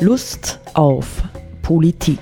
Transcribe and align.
Lust 0.00 0.60
auf 0.74 1.24
Politik. 1.60 2.20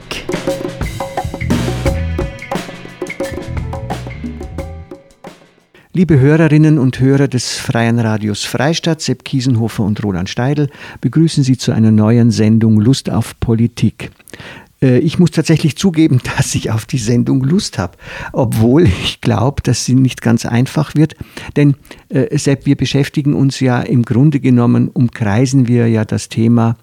Liebe 5.92 6.18
Hörerinnen 6.18 6.78
und 6.78 6.98
Hörer 7.00 7.28
des 7.28 7.58
Freien 7.58 7.98
Radios 7.98 8.44
Freistadt, 8.44 9.02
Sepp 9.02 9.26
Kiesenhofer 9.26 9.82
und 9.82 10.02
Roland 10.02 10.30
Steidl 10.30 10.70
begrüßen 11.02 11.44
Sie 11.44 11.58
zu 11.58 11.72
einer 11.72 11.90
neuen 11.90 12.30
Sendung 12.30 12.80
Lust 12.80 13.10
auf 13.10 13.38
Politik. 13.40 14.10
Äh, 14.82 14.98
ich 14.98 15.18
muss 15.18 15.30
tatsächlich 15.30 15.76
zugeben, 15.76 16.20
dass 16.36 16.54
ich 16.54 16.70
auf 16.70 16.86
die 16.86 16.98
Sendung 16.98 17.42
Lust 17.42 17.78
habe, 17.78 17.96
obwohl 18.32 18.84
ich 18.84 19.20
glaube, 19.20 19.62
dass 19.62 19.84
sie 19.84 19.94
nicht 19.94 20.22
ganz 20.22 20.46
einfach 20.46 20.94
wird. 20.94 21.16
Denn 21.56 21.74
äh, 22.08 22.36
Sepp, 22.38 22.66
wir 22.66 22.76
beschäftigen 22.76 23.34
uns 23.34 23.60
ja 23.60 23.80
im 23.80 24.02
Grunde 24.02 24.40
genommen, 24.40 24.88
umkreisen 24.88 25.68
wir 25.68 25.88
ja 25.88 26.04
das 26.04 26.28
Thema 26.28 26.76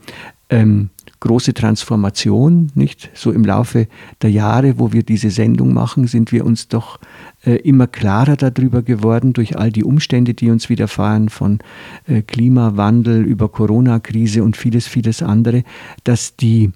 ähm, 0.54 0.90
große 1.20 1.54
Transformation, 1.54 2.72
nicht? 2.76 3.10
So 3.14 3.32
im 3.32 3.46
Laufe 3.46 3.88
der 4.22 4.30
Jahre, 4.30 4.78
wo 4.78 4.92
wir 4.92 5.04
diese 5.04 5.30
Sendung 5.30 5.74
machen, 5.74 6.06
sind 6.08 6.32
wir 6.32 6.46
uns 6.46 6.68
doch 6.68 7.00
äh, 7.46 7.56
immer 7.56 7.88
klarer 7.88 8.36
darüber 8.36 8.82
geworden 8.82 9.34
durch 9.34 9.58
all 9.58 9.72
die 9.72 9.84
Umstände, 9.84 10.34
die 10.34 10.50
uns 10.50 10.70
widerfahren, 10.70 11.30
von 11.30 11.60
äh, 12.08 12.22
Klimawandel 12.22 13.24
über 13.24 13.50
Corona-Krise 13.50 14.44
und 14.44 14.58
vieles, 14.58 14.88
vieles 14.88 15.24
andere, 15.24 15.64
dass 16.04 16.36
die 16.36 16.72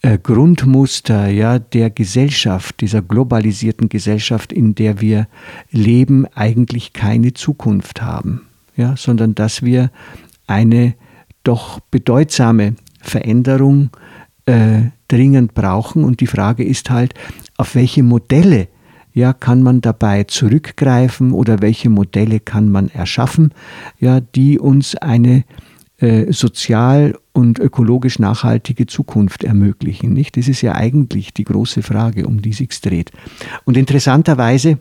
äh, 0.00 0.18
Grundmuster 0.18 1.28
ja, 1.28 1.58
der 1.58 1.90
Gesellschaft, 1.90 2.80
dieser 2.80 3.02
globalisierten 3.02 3.90
Gesellschaft, 3.90 4.52
in 4.52 4.74
der 4.74 5.02
wir 5.02 5.28
leben, 5.70 6.26
eigentlich 6.34 6.94
keine 6.94 7.34
Zukunft 7.34 8.00
haben, 8.00 8.42
ja, 8.76 8.96
sondern 8.96 9.34
dass 9.34 9.62
wir 9.62 9.90
eine 10.46 10.94
doch 11.42 11.80
bedeutsame 11.90 12.76
Veränderung 13.04 13.90
äh, 14.46 14.82
dringend 15.08 15.54
brauchen. 15.54 16.04
Und 16.04 16.20
die 16.20 16.26
Frage 16.26 16.64
ist 16.64 16.90
halt, 16.90 17.14
auf 17.56 17.74
welche 17.74 18.02
Modelle 18.02 18.68
ja, 19.12 19.32
kann 19.32 19.62
man 19.62 19.80
dabei 19.80 20.24
zurückgreifen 20.24 21.32
oder 21.32 21.62
welche 21.62 21.88
Modelle 21.88 22.40
kann 22.40 22.70
man 22.70 22.88
erschaffen, 22.88 23.54
ja, 24.00 24.20
die 24.20 24.58
uns 24.58 24.96
eine 24.96 25.44
äh, 25.98 26.32
sozial 26.32 27.16
und 27.32 27.60
ökologisch 27.60 28.18
nachhaltige 28.18 28.86
Zukunft 28.86 29.44
ermöglichen. 29.44 30.12
Nicht? 30.12 30.36
Das 30.36 30.48
ist 30.48 30.62
ja 30.62 30.74
eigentlich 30.74 31.32
die 31.32 31.44
große 31.44 31.82
Frage, 31.82 32.26
um 32.26 32.42
die 32.42 32.52
sich 32.52 32.80
dreht. 32.80 33.12
Und 33.64 33.76
interessanterweise 33.76 34.78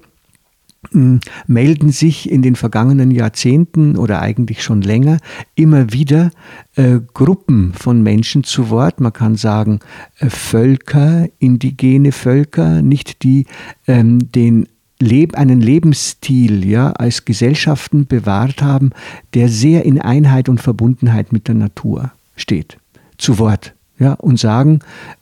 melden 0.91 1.91
sich 1.91 2.29
in 2.29 2.41
den 2.41 2.55
vergangenen 2.55 3.11
Jahrzehnten 3.11 3.97
oder 3.97 4.21
eigentlich 4.21 4.63
schon 4.63 4.81
länger 4.81 5.17
immer 5.55 5.91
wieder 5.93 6.31
äh, 6.75 6.99
Gruppen 7.13 7.73
von 7.73 8.01
Menschen 8.01 8.43
zu 8.43 8.69
Wort. 8.69 8.99
Man 8.99 9.13
kann 9.13 9.35
sagen 9.35 9.79
äh, 10.19 10.29
Völker, 10.29 11.27
indigene 11.39 12.11
Völker, 12.11 12.81
nicht 12.81 13.23
die 13.23 13.45
ähm, 13.87 14.31
den 14.31 14.67
Leb 14.99 15.35
einen 15.35 15.59
Lebensstil 15.59 16.65
ja, 16.65 16.91
als 16.91 17.25
Gesellschaften 17.25 18.07
bewahrt 18.07 18.61
haben, 18.61 18.91
der 19.33 19.49
sehr 19.49 19.85
in 19.85 19.99
Einheit 19.99 20.47
und 20.47 20.61
Verbundenheit 20.61 21.33
mit 21.33 21.47
der 21.47 21.55
Natur 21.55 22.11
steht. 22.35 22.77
Zu 23.17 23.37
Wort. 23.37 23.73
Ja, 23.99 24.13
und 24.13 24.39
sagen, 24.39 24.79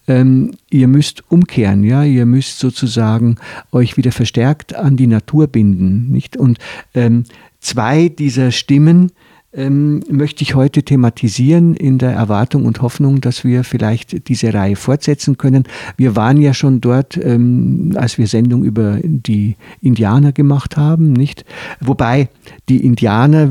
ähm, 0.08 0.52
ihr 0.70 0.88
müsst 0.88 1.30
umkehren, 1.30 1.84
ja, 1.84 2.04
ihr 2.04 2.26
müsst 2.26 2.60
sozusagen 2.60 3.36
euch 3.74 3.98
wieder 3.98 4.14
verstärkt 4.14 4.74
an 4.74 4.96
die 4.96 5.08
Natur 5.08 5.48
binden, 5.48 6.10
nicht? 6.10 6.38
Und 6.38 6.58
ähm, 6.94 7.26
zwei 7.60 8.08
dieser 8.08 8.52
Stimmen 8.52 9.12
ähm, 9.54 10.02
möchte 10.10 10.44
ich 10.44 10.56
heute 10.56 10.84
thematisieren 10.84 11.76
in 11.76 11.98
der 11.98 12.12
Erwartung 12.12 12.66
und 12.66 12.82
Hoffnung, 12.82 13.20
dass 13.20 13.44
wir 13.44 13.64
vielleicht 13.64 14.30
diese 14.30 14.54
Reihe 14.54 14.76
fortsetzen 14.76 15.38
können. 15.38 15.66
Wir 15.98 16.16
waren 16.16 16.40
ja 16.40 16.54
schon 16.54 16.80
dort, 16.80 17.18
ähm, 17.18 17.92
als 17.96 18.18
wir 18.18 18.28
Sendung 18.28 18.64
über 18.64 19.00
die 19.04 19.58
Indianer 19.82 20.32
gemacht 20.32 20.78
haben, 20.78 21.12
nicht? 21.12 21.44
Wobei 21.82 22.30
die 22.70 22.86
Indianer 22.86 23.50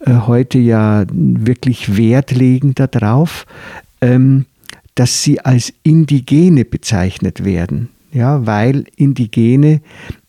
äh, 0.00 0.12
heute 0.26 0.58
ja 0.58 1.06
wirklich 1.10 1.96
Wert 1.96 2.30
legen 2.30 2.74
darauf, 2.74 3.46
ähm, 4.00 4.46
dass 4.94 5.22
sie 5.22 5.40
als 5.40 5.72
Indigene 5.82 6.64
bezeichnet 6.64 7.44
werden. 7.44 7.90
Ja, 8.10 8.46
weil 8.46 8.84
Indigene 8.96 9.80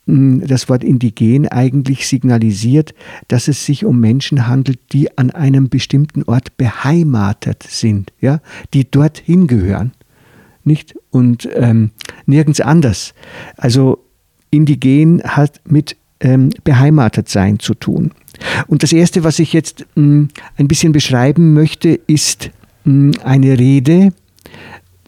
das 0.06 0.68
Wort 0.68 0.82
indigen 0.82 1.48
eigentlich 1.48 2.08
signalisiert, 2.08 2.94
dass 3.28 3.48
es 3.48 3.64
sich 3.64 3.84
um 3.84 4.00
Menschen 4.00 4.48
handelt, 4.48 4.78
die 4.92 5.16
an 5.18 5.30
einem 5.30 5.68
bestimmten 5.68 6.22
Ort 6.24 6.56
beheimatet 6.56 7.62
sind, 7.62 8.12
ja, 8.20 8.40
die 8.74 8.90
dorthin 8.90 9.46
gehören, 9.46 9.92
nicht 10.64 10.94
und 11.10 11.48
ähm, 11.54 11.90
nirgends 12.26 12.60
anders. 12.60 13.14
Also 13.56 14.04
indigen 14.50 15.22
hat 15.22 15.60
mit 15.68 15.96
ähm, 16.20 16.50
beheimatet 16.64 17.28
sein 17.28 17.58
zu 17.58 17.74
tun. 17.74 18.12
Und 18.66 18.82
das 18.82 18.92
erste, 18.92 19.24
was 19.24 19.38
ich 19.38 19.52
jetzt 19.52 19.86
mh, 19.94 20.02
hm, 20.02 20.28
ein 20.56 20.68
bisschen 20.68 20.92
beschreiben 20.92 21.54
möchte, 21.54 21.90
ist 22.06 22.44
hm, 22.46 22.52
eine 22.84 23.58
Rede 23.58 24.12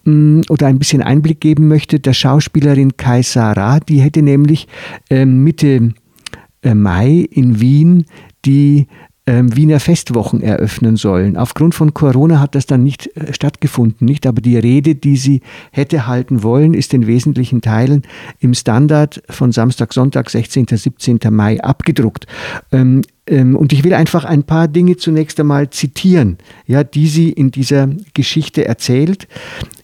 Mm, 0.04 0.40
oder 0.48 0.66
ein 0.66 0.78
bisschen 0.78 1.02
Einblick 1.02 1.40
geben 1.40 1.68
möchte, 1.68 2.00
der 2.00 2.12
Schauspielerin 2.12 2.96
Kai 2.96 3.22
Sarah, 3.22 3.78
die 3.78 4.00
hätte 4.00 4.22
nämlich 4.22 4.66
ähm, 5.10 5.44
Mitte 5.44 5.94
äh, 6.62 6.74
Mai 6.74 7.26
in 7.30 7.60
Wien 7.60 8.06
die 8.44 8.88
ähm, 9.32 9.56
Wiener 9.56 9.80
Festwochen 9.80 10.42
eröffnen 10.42 10.96
sollen. 10.96 11.38
Aufgrund 11.38 11.74
von 11.74 11.94
Corona 11.94 12.38
hat 12.38 12.54
das 12.54 12.66
dann 12.66 12.82
nicht 12.82 13.08
äh, 13.16 13.32
stattgefunden, 13.32 14.04
nicht? 14.06 14.26
Aber 14.26 14.42
die 14.42 14.58
Rede, 14.58 14.94
die 14.94 15.16
sie 15.16 15.40
hätte 15.70 16.06
halten 16.06 16.42
wollen, 16.42 16.74
ist 16.74 16.92
in 16.92 17.06
wesentlichen 17.06 17.62
Teilen 17.62 18.02
im 18.40 18.52
Standard 18.52 19.22
von 19.30 19.50
Samstag, 19.50 19.94
Sonntag, 19.94 20.28
16. 20.28 20.66
17. 20.68 21.18
Mai 21.30 21.62
abgedruckt. 21.62 22.26
Ähm, 22.72 23.00
ähm, 23.26 23.56
und 23.56 23.72
ich 23.72 23.84
will 23.84 23.94
einfach 23.94 24.26
ein 24.26 24.42
paar 24.42 24.68
Dinge 24.68 24.96
zunächst 24.98 25.40
einmal 25.40 25.70
zitieren, 25.70 26.36
ja, 26.66 26.84
die 26.84 27.06
sie 27.06 27.30
in 27.30 27.50
dieser 27.50 27.88
Geschichte 28.12 28.66
erzählt. 28.66 29.28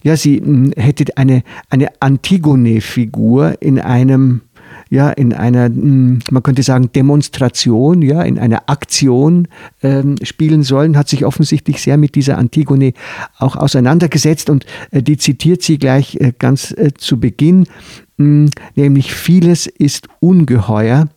Ja, 0.02 0.16
sie 0.16 0.42
mh, 0.42 0.72
hätte 0.76 1.16
eine, 1.16 1.42
eine 1.70 1.88
Antigone-Figur 2.00 3.62
in 3.62 3.80
einem 3.80 4.42
ja, 4.90 5.10
in 5.10 5.32
einer, 5.32 5.66
hm, 5.66 6.20
man 6.30 6.42
könnte 6.42 6.62
sagen, 6.62 6.90
Demonstration, 6.92 8.02
ja, 8.02 8.22
in 8.22 8.38
einer 8.38 8.68
Aktion 8.68 9.48
ähm, 9.82 10.16
spielen 10.22 10.62
sollen, 10.62 10.96
hat 10.96 11.08
sich 11.08 11.24
offensichtlich 11.24 11.82
sehr 11.82 11.96
mit 11.96 12.14
dieser 12.14 12.38
Antigone 12.38 12.92
auch 13.38 13.56
auseinandergesetzt 13.56 14.50
und 14.50 14.66
äh, 14.90 15.02
die 15.02 15.16
zitiert 15.16 15.62
sie 15.62 15.78
gleich 15.78 16.16
äh, 16.16 16.32
ganz 16.38 16.72
äh, 16.72 16.92
zu 16.96 17.20
Beginn, 17.20 17.66
mh, 18.16 18.24
hm, 18.24 18.50
nämlich 18.76 19.14
vieles 19.14 19.66
ist 19.66 20.08
ungeheuer, 20.20 21.08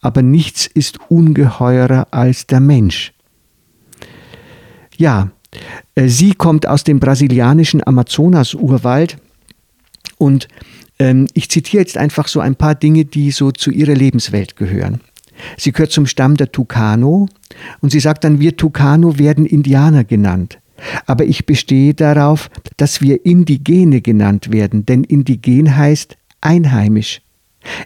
aber 0.00 0.22
nichts 0.22 0.66
ist 0.66 0.98
ungeheurer 1.08 2.08
als 2.10 2.46
der 2.46 2.60
Mensch. 2.60 3.12
Ja, 4.96 5.30
äh, 5.94 6.08
sie 6.08 6.34
kommt 6.34 6.66
aus 6.66 6.84
dem 6.84 7.00
brasilianischen 7.00 7.84
Amazonas-Urwald 7.86 9.18
und 10.18 10.48
ich 11.34 11.48
zitiere 11.48 11.82
jetzt 11.82 11.96
einfach 11.96 12.28
so 12.28 12.40
ein 12.40 12.56
paar 12.56 12.74
Dinge, 12.74 13.04
die 13.04 13.30
so 13.30 13.50
zu 13.52 13.70
ihrer 13.70 13.94
Lebenswelt 13.94 14.56
gehören. 14.56 15.00
Sie 15.56 15.72
gehört 15.72 15.92
zum 15.92 16.06
Stamm 16.06 16.36
der 16.36 16.52
Tucano 16.52 17.26
und 17.80 17.90
sie 17.90 18.00
sagt 18.00 18.24
dann, 18.24 18.40
wir 18.40 18.56
Tucano 18.56 19.18
werden 19.18 19.46
Indianer 19.46 20.04
genannt. 20.04 20.58
Aber 21.06 21.24
ich 21.24 21.46
bestehe 21.46 21.94
darauf, 21.94 22.50
dass 22.76 23.00
wir 23.00 23.24
Indigene 23.24 24.00
genannt 24.00 24.52
werden, 24.52 24.86
denn 24.86 25.04
indigen 25.04 25.76
heißt 25.76 26.16
einheimisch. 26.40 27.20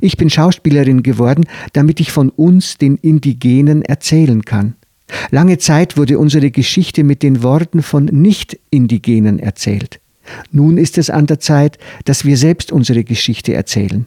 Ich 0.00 0.16
bin 0.16 0.30
Schauspielerin 0.30 1.02
geworden, 1.02 1.44
damit 1.72 1.98
ich 2.00 2.12
von 2.12 2.30
uns, 2.30 2.78
den 2.78 2.96
Indigenen, 2.96 3.82
erzählen 3.82 4.44
kann. 4.44 4.74
Lange 5.30 5.58
Zeit 5.58 5.96
wurde 5.96 6.18
unsere 6.18 6.50
Geschichte 6.50 7.04
mit 7.04 7.22
den 7.22 7.42
Worten 7.42 7.82
von 7.82 8.04
Nicht-Indigenen 8.06 9.38
erzählt. 9.38 10.00
Nun 10.50 10.78
ist 10.78 10.98
es 10.98 11.10
an 11.10 11.26
der 11.26 11.40
Zeit, 11.40 11.78
dass 12.04 12.24
wir 12.24 12.36
selbst 12.36 12.72
unsere 12.72 13.04
Geschichte 13.04 13.54
erzählen. 13.54 14.06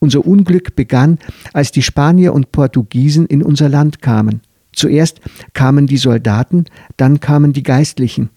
Unser 0.00 0.26
Unglück 0.26 0.76
begann, 0.76 1.18
als 1.52 1.72
die 1.72 1.82
Spanier 1.82 2.32
und 2.32 2.52
Portugiesen 2.52 3.26
in 3.26 3.42
unser 3.42 3.68
Land 3.68 4.00
kamen. 4.00 4.42
Zuerst 4.72 5.20
kamen 5.54 5.86
die 5.86 5.96
Soldaten, 5.96 6.66
dann 6.96 7.18
kamen 7.20 7.52
die 7.52 7.64
Geistlichen. 7.64 8.30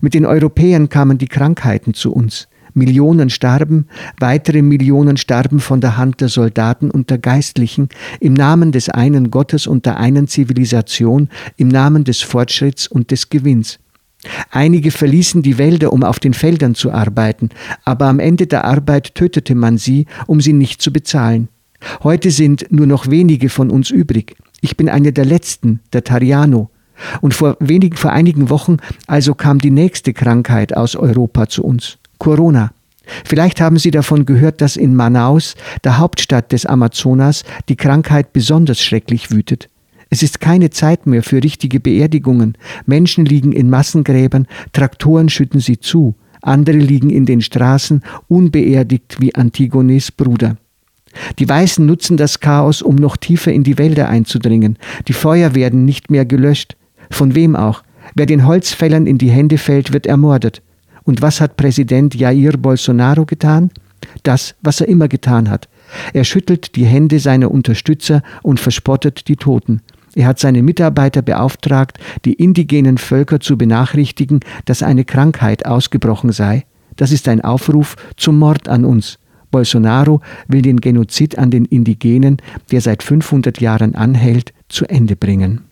Mit 0.00 0.14
den 0.14 0.26
Europäern 0.26 0.88
kamen 0.88 1.18
die 1.18 1.28
Krankheiten 1.28 1.94
zu 1.94 2.12
uns. 2.12 2.48
Millionen 2.74 3.30
starben, 3.30 3.86
weitere 4.18 4.60
Millionen 4.60 5.16
starben 5.16 5.60
von 5.60 5.80
der 5.80 5.96
Hand 5.96 6.20
der 6.20 6.28
Soldaten 6.28 6.90
und 6.90 7.08
der 7.10 7.18
Geistlichen, 7.18 7.88
im 8.18 8.34
Namen 8.34 8.72
des 8.72 8.88
einen 8.88 9.30
Gottes 9.30 9.68
und 9.68 9.86
der 9.86 9.98
einen 9.98 10.26
Zivilisation, 10.26 11.28
im 11.56 11.68
Namen 11.68 12.02
des 12.02 12.22
Fortschritts 12.22 12.88
und 12.88 13.12
des 13.12 13.30
Gewinns. 13.30 13.78
Einige 14.50 14.90
verließen 14.90 15.42
die 15.42 15.58
Wälder, 15.58 15.92
um 15.92 16.02
auf 16.02 16.18
den 16.18 16.34
Feldern 16.34 16.74
zu 16.74 16.92
arbeiten, 16.92 17.50
aber 17.84 18.06
am 18.06 18.20
Ende 18.20 18.46
der 18.46 18.64
Arbeit 18.64 19.14
tötete 19.14 19.54
man 19.54 19.78
sie, 19.78 20.06
um 20.26 20.40
sie 20.40 20.52
nicht 20.52 20.82
zu 20.82 20.92
bezahlen. 20.92 21.48
Heute 22.02 22.30
sind 22.30 22.66
nur 22.70 22.86
noch 22.86 23.10
wenige 23.10 23.48
von 23.48 23.70
uns 23.70 23.90
übrig. 23.90 24.36
Ich 24.60 24.76
bin 24.76 24.88
einer 24.88 25.12
der 25.12 25.24
letzten, 25.24 25.80
der 25.92 26.04
Tariano. 26.04 26.70
Und 27.20 27.34
vor 27.34 27.56
wenigen, 27.60 27.96
vor 27.96 28.12
einigen 28.12 28.50
Wochen 28.50 28.78
also 29.06 29.34
kam 29.34 29.58
die 29.58 29.70
nächste 29.70 30.12
Krankheit 30.12 30.76
aus 30.76 30.96
Europa 30.96 31.48
zu 31.48 31.64
uns. 31.64 31.98
Corona. 32.18 32.72
Vielleicht 33.24 33.60
haben 33.60 33.78
Sie 33.78 33.90
davon 33.90 34.24
gehört, 34.24 34.60
dass 34.60 34.76
in 34.76 34.94
Manaus, 34.94 35.56
der 35.82 35.98
Hauptstadt 35.98 36.52
des 36.52 36.64
Amazonas, 36.64 37.44
die 37.68 37.76
Krankheit 37.76 38.32
besonders 38.32 38.80
schrecklich 38.80 39.30
wütet. 39.30 39.68
Es 40.10 40.22
ist 40.22 40.40
keine 40.40 40.70
Zeit 40.70 41.06
mehr 41.06 41.22
für 41.22 41.42
richtige 41.42 41.80
Beerdigungen. 41.80 42.56
Menschen 42.86 43.24
liegen 43.24 43.52
in 43.52 43.70
Massengräbern, 43.70 44.46
Traktoren 44.72 45.28
schütten 45.28 45.60
sie 45.60 45.78
zu, 45.78 46.14
andere 46.42 46.76
liegen 46.76 47.10
in 47.10 47.26
den 47.26 47.40
Straßen, 47.40 48.02
unbeerdigt 48.28 49.16
wie 49.20 49.34
Antigones 49.34 50.12
Bruder. 50.12 50.56
Die 51.38 51.48
Weißen 51.48 51.84
nutzen 51.84 52.16
das 52.16 52.40
Chaos, 52.40 52.82
um 52.82 52.96
noch 52.96 53.16
tiefer 53.16 53.52
in 53.52 53.62
die 53.62 53.78
Wälder 53.78 54.08
einzudringen. 54.08 54.78
Die 55.08 55.12
Feuer 55.12 55.54
werden 55.54 55.84
nicht 55.84 56.10
mehr 56.10 56.24
gelöscht. 56.24 56.76
Von 57.10 57.34
wem 57.34 57.56
auch? 57.56 57.82
Wer 58.14 58.26
den 58.26 58.46
Holzfällern 58.46 59.06
in 59.06 59.18
die 59.18 59.30
Hände 59.30 59.58
fällt, 59.58 59.92
wird 59.92 60.06
ermordet. 60.06 60.62
Und 61.04 61.22
was 61.22 61.40
hat 61.40 61.56
Präsident 61.56 62.14
Jair 62.14 62.56
Bolsonaro 62.56 63.24
getan? 63.24 63.70
Das, 64.22 64.54
was 64.62 64.80
er 64.80 64.88
immer 64.88 65.08
getan 65.08 65.48
hat. 65.48 65.68
Er 66.12 66.24
schüttelt 66.24 66.76
die 66.76 66.84
Hände 66.84 67.18
seiner 67.18 67.50
Unterstützer 67.50 68.22
und 68.42 68.60
verspottet 68.60 69.28
die 69.28 69.36
Toten. 69.36 69.80
Er 70.14 70.26
hat 70.26 70.38
seine 70.38 70.62
Mitarbeiter 70.62 71.22
beauftragt, 71.22 71.98
die 72.24 72.34
indigenen 72.34 72.98
Völker 72.98 73.40
zu 73.40 73.58
benachrichtigen, 73.58 74.40
dass 74.64 74.82
eine 74.82 75.04
Krankheit 75.04 75.66
ausgebrochen 75.66 76.32
sei. 76.32 76.64
Das 76.96 77.10
ist 77.10 77.28
ein 77.28 77.40
Aufruf 77.40 77.96
zum 78.16 78.38
Mord 78.38 78.68
an 78.68 78.84
uns. 78.84 79.18
Bolsonaro 79.50 80.20
will 80.48 80.62
den 80.62 80.80
Genozid 80.80 81.38
an 81.38 81.50
den 81.50 81.64
Indigenen, 81.64 82.38
der 82.70 82.80
seit 82.80 83.02
500 83.02 83.60
Jahren 83.60 83.94
anhält, 83.94 84.52
zu 84.68 84.84
Ende 84.86 85.16
bringen. 85.16 85.62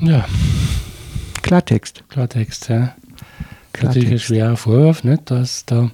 Ja. 0.00 0.26
Klartext. 1.42 2.04
Klartext, 2.08 2.68
ja. 2.68 2.94
Klartext. 3.72 3.82
Natürlich 3.82 4.10
ein 4.12 4.18
schwerer 4.18 4.56
Vorwurf, 4.56 5.04
nicht, 5.04 5.30
dass 5.30 5.66
da 5.66 5.90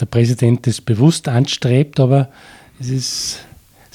der 0.00 0.06
Präsident 0.06 0.66
das 0.66 0.80
bewusst 0.80 1.28
anstrebt, 1.28 2.00
aber 2.00 2.30
es 2.80 2.88
ist 2.88 3.44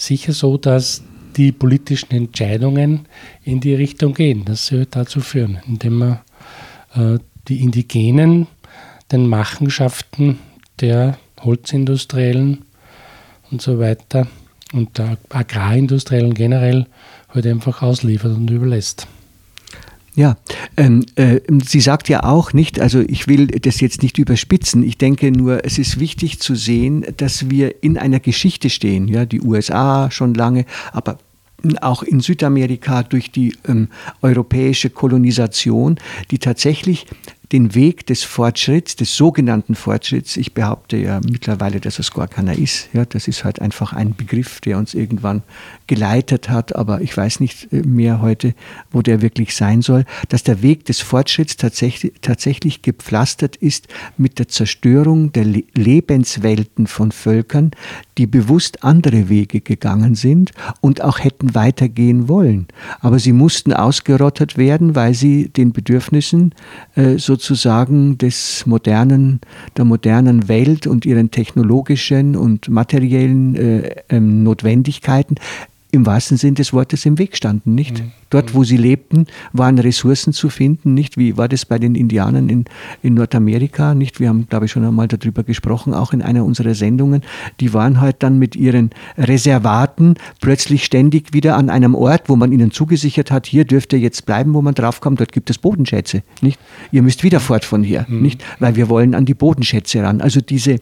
sicher 0.02 0.34
so, 0.34 0.58
dass 0.58 1.04
die 1.38 1.52
politischen 1.52 2.12
Entscheidungen 2.12 3.08
in 3.44 3.60
die 3.62 3.74
Richtung 3.74 4.14
gehen, 4.14 4.44
dass 4.46 4.68
sie 4.68 4.86
dazu 4.90 5.22
führen, 5.22 5.60
indem 5.68 5.98
man 6.00 6.20
äh, 6.96 7.20
die 7.48 7.62
Indigenen 7.62 8.48
den 9.12 9.28
Machenschaften 9.28 10.40
der 10.80 11.18
Holzindustriellen 11.42 12.66
und 13.50 13.62
so 13.62 13.80
weiter 13.80 14.28
und 14.74 14.98
der 14.98 15.18
Agrarindustriellen 15.30 16.34
generell 16.34 16.88
halt 17.30 17.48
einfach 17.48 17.82
ausliefert 17.82 18.36
und 18.36 18.50
überlässt. 18.50 19.08
Ja, 20.14 20.36
ähm, 20.76 21.06
äh, 21.16 21.40
sie 21.66 21.80
sagt 21.80 22.10
ja 22.10 22.24
auch 22.24 22.52
nicht, 22.52 22.82
also 22.82 23.00
ich 23.00 23.28
will 23.30 23.48
das 23.48 23.80
jetzt 23.80 24.04
nicht 24.04 24.18
überspitzen, 24.18 24.84
ich 24.84 24.98
denke 24.98 25.32
nur, 25.32 25.64
es 25.64 25.78
ist 25.78 26.02
wichtig 26.02 26.40
zu 26.40 26.54
sehen, 26.54 27.06
dass 27.16 27.50
wir 27.50 27.82
in 27.82 27.98
einer 27.98 28.20
Geschichte 28.20 28.70
stehen, 28.70 29.08
ja, 29.08 29.26
die 29.26 29.40
USA 29.42 30.12
schon 30.12 30.34
lange, 30.34 30.66
aber 30.92 31.18
auch 31.80 32.04
in 32.04 32.20
Südamerika 32.20 33.04
durch 33.04 33.32
die 33.32 33.56
ähm, 33.68 33.88
europäische 34.22 34.90
Kolonisation, 34.90 35.98
die 36.32 36.40
tatsächlich 36.40 37.06
den 37.52 37.76
Weg 37.76 38.06
des 38.06 38.24
Fortschritts, 38.24 38.96
des 38.96 39.16
sogenannten 39.16 39.76
Fortschritts, 39.76 40.38
ich 40.38 40.54
behaupte 40.54 40.96
ja 40.98 41.20
mittlerweile, 41.20 41.82
dass 41.82 42.00
es 42.00 42.12
gar 42.12 42.28
keiner 42.28 42.58
ist. 42.58 42.90
Ja, 42.94 43.04
das 43.06 43.28
ist 43.28 43.44
halt 43.44 43.62
einfach 43.62 43.92
ein 43.94 44.16
Begriff, 44.16 44.62
der 44.62 44.78
uns 44.78 44.94
irgendwann 44.94 45.44
geleitet 45.88 46.50
hat, 46.50 46.76
aber 46.76 47.02
ich 47.02 47.16
weiß 47.16 47.42
nicht 47.42 47.72
äh, 47.74 47.82
mehr 47.82 48.22
heute, 48.22 48.56
wo 48.92 49.02
der 49.02 49.22
wirklich 49.22 49.56
sein 49.56 49.82
soll, 49.82 50.06
dass 50.30 50.44
der 50.44 50.62
Weg 50.62 50.86
des 50.86 51.02
Fortschritts 51.02 51.58
tatsächlich, 51.58 52.14
tatsächlich 52.22 52.82
gepflastert 52.82 53.58
ist 53.58 53.88
mit 54.18 54.40
der 54.40 54.48
Zerstörung 54.48 55.34
der 55.34 55.46
Lebenswelten 55.46 56.88
von 56.88 57.12
Völkern, 57.12 57.72
die 58.22 58.28
bewusst 58.28 58.84
andere 58.84 59.30
Wege 59.30 59.62
gegangen 59.62 60.14
sind 60.14 60.52
und 60.80 61.02
auch 61.02 61.18
hätten 61.18 61.56
weitergehen 61.56 62.30
wollen. 62.30 62.68
Aber 63.00 63.18
sie 63.18 63.34
mussten 63.34 63.74
ausgerottet 63.74 64.60
werden, 64.60 64.96
weil 64.96 65.16
sie 65.16 65.50
den 65.50 65.72
Bedürfnissen 65.72 66.54
äh, 66.94 67.18
sozusagen 67.18 68.20
des 68.20 68.68
modernen, 68.68 69.42
der 69.76 69.86
modernen 69.86 70.48
Welt 70.48 70.86
und 70.86 71.04
ihren 71.04 71.32
technologischen 71.32 72.36
und 72.36 72.70
materiellen 72.70 73.56
äh, 73.56 73.96
ähm, 74.10 74.44
Notwendigkeiten 74.44 75.38
im 75.92 76.06
wahrsten 76.06 76.38
Sinn 76.38 76.56
des 76.56 76.74
Wortes 76.74 77.06
im 77.06 77.18
Weg 77.18 77.36
standen, 77.36 77.76
nicht? 77.76 78.00
Mhm. 78.00 78.12
Dort, 78.30 78.54
wo 78.54 78.64
sie 78.64 78.78
lebten, 78.78 79.28
waren 79.52 79.78
Ressourcen 79.78 80.32
zu 80.32 80.50
finden, 80.50 80.94
nicht? 80.94 81.18
Wie 81.18 81.36
war 81.36 81.50
das 81.50 81.66
bei 81.66 81.78
den 81.78 81.96
Indianern 81.96 82.48
in, 82.48 82.66
in 83.04 83.14
Nordamerika, 83.14 83.94
nicht? 83.94 84.22
Wir 84.22 84.30
haben, 84.30 84.48
glaube 84.50 84.66
ich, 84.66 84.72
schon 84.72 84.86
einmal 84.86 85.10
darüber 85.10 85.44
gesprochen, 85.44 85.94
auch 85.94 86.14
in 86.14 86.22
einer 86.22 86.46
unserer 86.46 86.74
Sendungen. 86.74 87.24
Die 87.60 87.74
waren 87.74 88.00
halt 88.00 88.18
dann 88.20 88.40
mit 88.40 88.56
ihren 88.56 88.92
Reservaten 89.18 90.16
plötzlich 90.40 90.86
ständig 90.86 91.34
wieder 91.34 91.58
an 91.58 91.70
einem 91.70 91.94
Ort, 91.94 92.30
wo 92.30 92.38
man 92.38 92.54
ihnen 92.54 92.72
zugesichert 92.72 93.30
hat, 93.30 93.46
hier 93.46 93.66
dürft 93.66 93.92
ihr 93.92 94.00
jetzt 94.00 94.26
bleiben, 94.26 94.54
wo 94.54 94.62
man 94.62 94.76
draufkommt, 94.76 95.20
dort 95.20 95.34
gibt 95.34 95.50
es 95.50 95.58
Bodenschätze, 95.58 96.24
nicht? 96.42 96.58
Ihr 96.94 97.02
müsst 97.02 97.24
wieder 97.24 97.42
fort 97.42 97.66
von 97.66 97.84
hier, 97.84 98.06
mhm. 98.08 98.22
nicht? 98.22 98.44
Weil 98.60 98.78
wir 98.78 98.88
wollen 98.88 99.14
an 99.14 99.26
die 99.26 99.34
Bodenschätze 99.34 100.04
ran. 100.04 100.22
Also 100.22 100.40
diese 100.40 100.78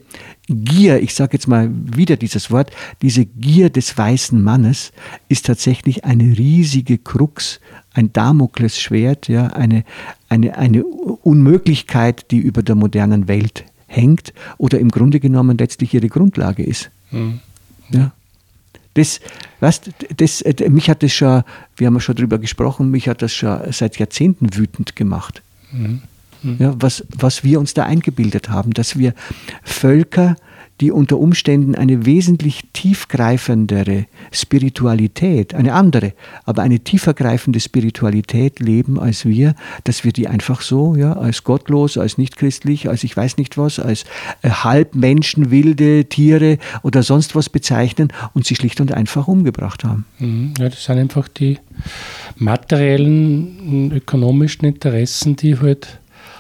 Gier, 0.50 1.02
ich 1.02 1.14
sage 1.14 1.34
jetzt 1.34 1.48
mal 1.48 1.70
wieder 1.72 2.18
dieses 2.18 2.50
Wort, 2.52 2.72
diese 3.02 3.26
Gier 3.26 3.70
des 3.70 3.98
weißen 3.98 4.42
Mannes 4.42 4.92
ist 5.28 5.46
tatsächlich 5.46 6.06
eine 6.06 6.38
riesige 6.38 6.98
Krux, 6.98 7.60
ein 7.94 8.12
Damoklesschwert, 8.12 9.28
ja, 9.28 9.48
eine, 9.48 9.84
eine, 10.28 10.58
eine 10.58 10.84
Unmöglichkeit, 10.84 12.32
die 12.32 12.40
über 12.40 12.64
der 12.64 12.76
modernen 12.76 13.28
Welt 13.28 13.64
hängt 13.88 14.34
oder 14.58 14.80
im 14.80 14.90
Grunde 14.90 15.20
genommen 15.20 15.58
letztlich 15.58 15.94
ihre 15.94 16.10
Grundlage 16.10 16.64
ist. 16.64 16.90
Mhm. 17.12 17.40
Ja. 17.92 18.12
Das, 18.96 19.20
was, 19.60 19.82
das, 20.18 20.44
mich 20.70 20.90
hat 20.90 21.04
das 21.04 21.14
schon, 21.14 21.44
wir 21.78 21.88
haben 21.88 21.94
ja 21.96 22.00
schon 22.00 22.16
darüber 22.16 22.38
gesprochen, 22.38 22.92
mich 22.92 23.08
hat 23.08 23.22
das 23.22 23.34
schon 23.34 23.60
seit 23.72 23.98
Jahrzehnten 23.98 24.56
wütend 24.56 24.96
gemacht. 24.96 25.42
Mhm. 25.72 26.02
Ja, 26.44 26.74
was, 26.80 27.06
was 27.18 27.44
wir 27.44 27.60
uns 27.60 27.74
da 27.74 27.84
eingebildet 27.84 28.50
haben, 28.50 28.72
dass 28.72 28.98
wir 28.98 29.14
Völker, 29.64 30.36
die 30.82 30.92
unter 30.92 31.18
Umständen 31.18 31.76
eine 31.76 32.06
wesentlich 32.06 32.64
tiefgreifendere 32.72 34.06
Spiritualität, 34.32 35.54
eine 35.54 35.74
andere, 35.74 36.14
aber 36.46 36.62
eine 36.62 36.80
tiefergreifende 36.80 37.60
Spiritualität 37.60 38.60
leben 38.60 39.00
als 39.00 39.26
wir, 39.26 39.56
dass 39.84 40.06
wir 40.06 40.14
die 40.14 40.28
einfach 40.28 40.62
so, 40.62 40.96
ja, 40.96 41.14
als 41.14 41.44
gottlos, 41.44 41.98
als 41.98 42.18
nichtchristlich, 42.18 42.88
als 42.88 43.04
ich 43.04 43.16
weiß 43.16 43.38
nicht 43.38 43.58
was, 43.58 43.80
als 43.80 44.06
äh, 44.42 44.50
Halbmenschen, 44.50 45.52
wilde 45.52 46.06
Tiere 46.06 46.58
oder 46.82 47.04
sonst 47.04 47.36
was 47.36 47.50
bezeichnen 47.50 48.14
und 48.34 48.46
sie 48.46 48.56
schlicht 48.56 48.80
und 48.80 48.94
einfach 48.94 49.28
umgebracht 49.28 49.84
haben. 49.84 50.06
Mhm. 50.20 50.54
Ja, 50.60 50.70
das 50.70 50.86
sind 50.86 50.98
einfach 50.98 51.28
die 51.28 51.60
materiellen, 52.38 53.92
ökonomischen 53.92 54.66
Interessen, 54.66 55.36
die 55.36 55.60
halt 55.60 56.00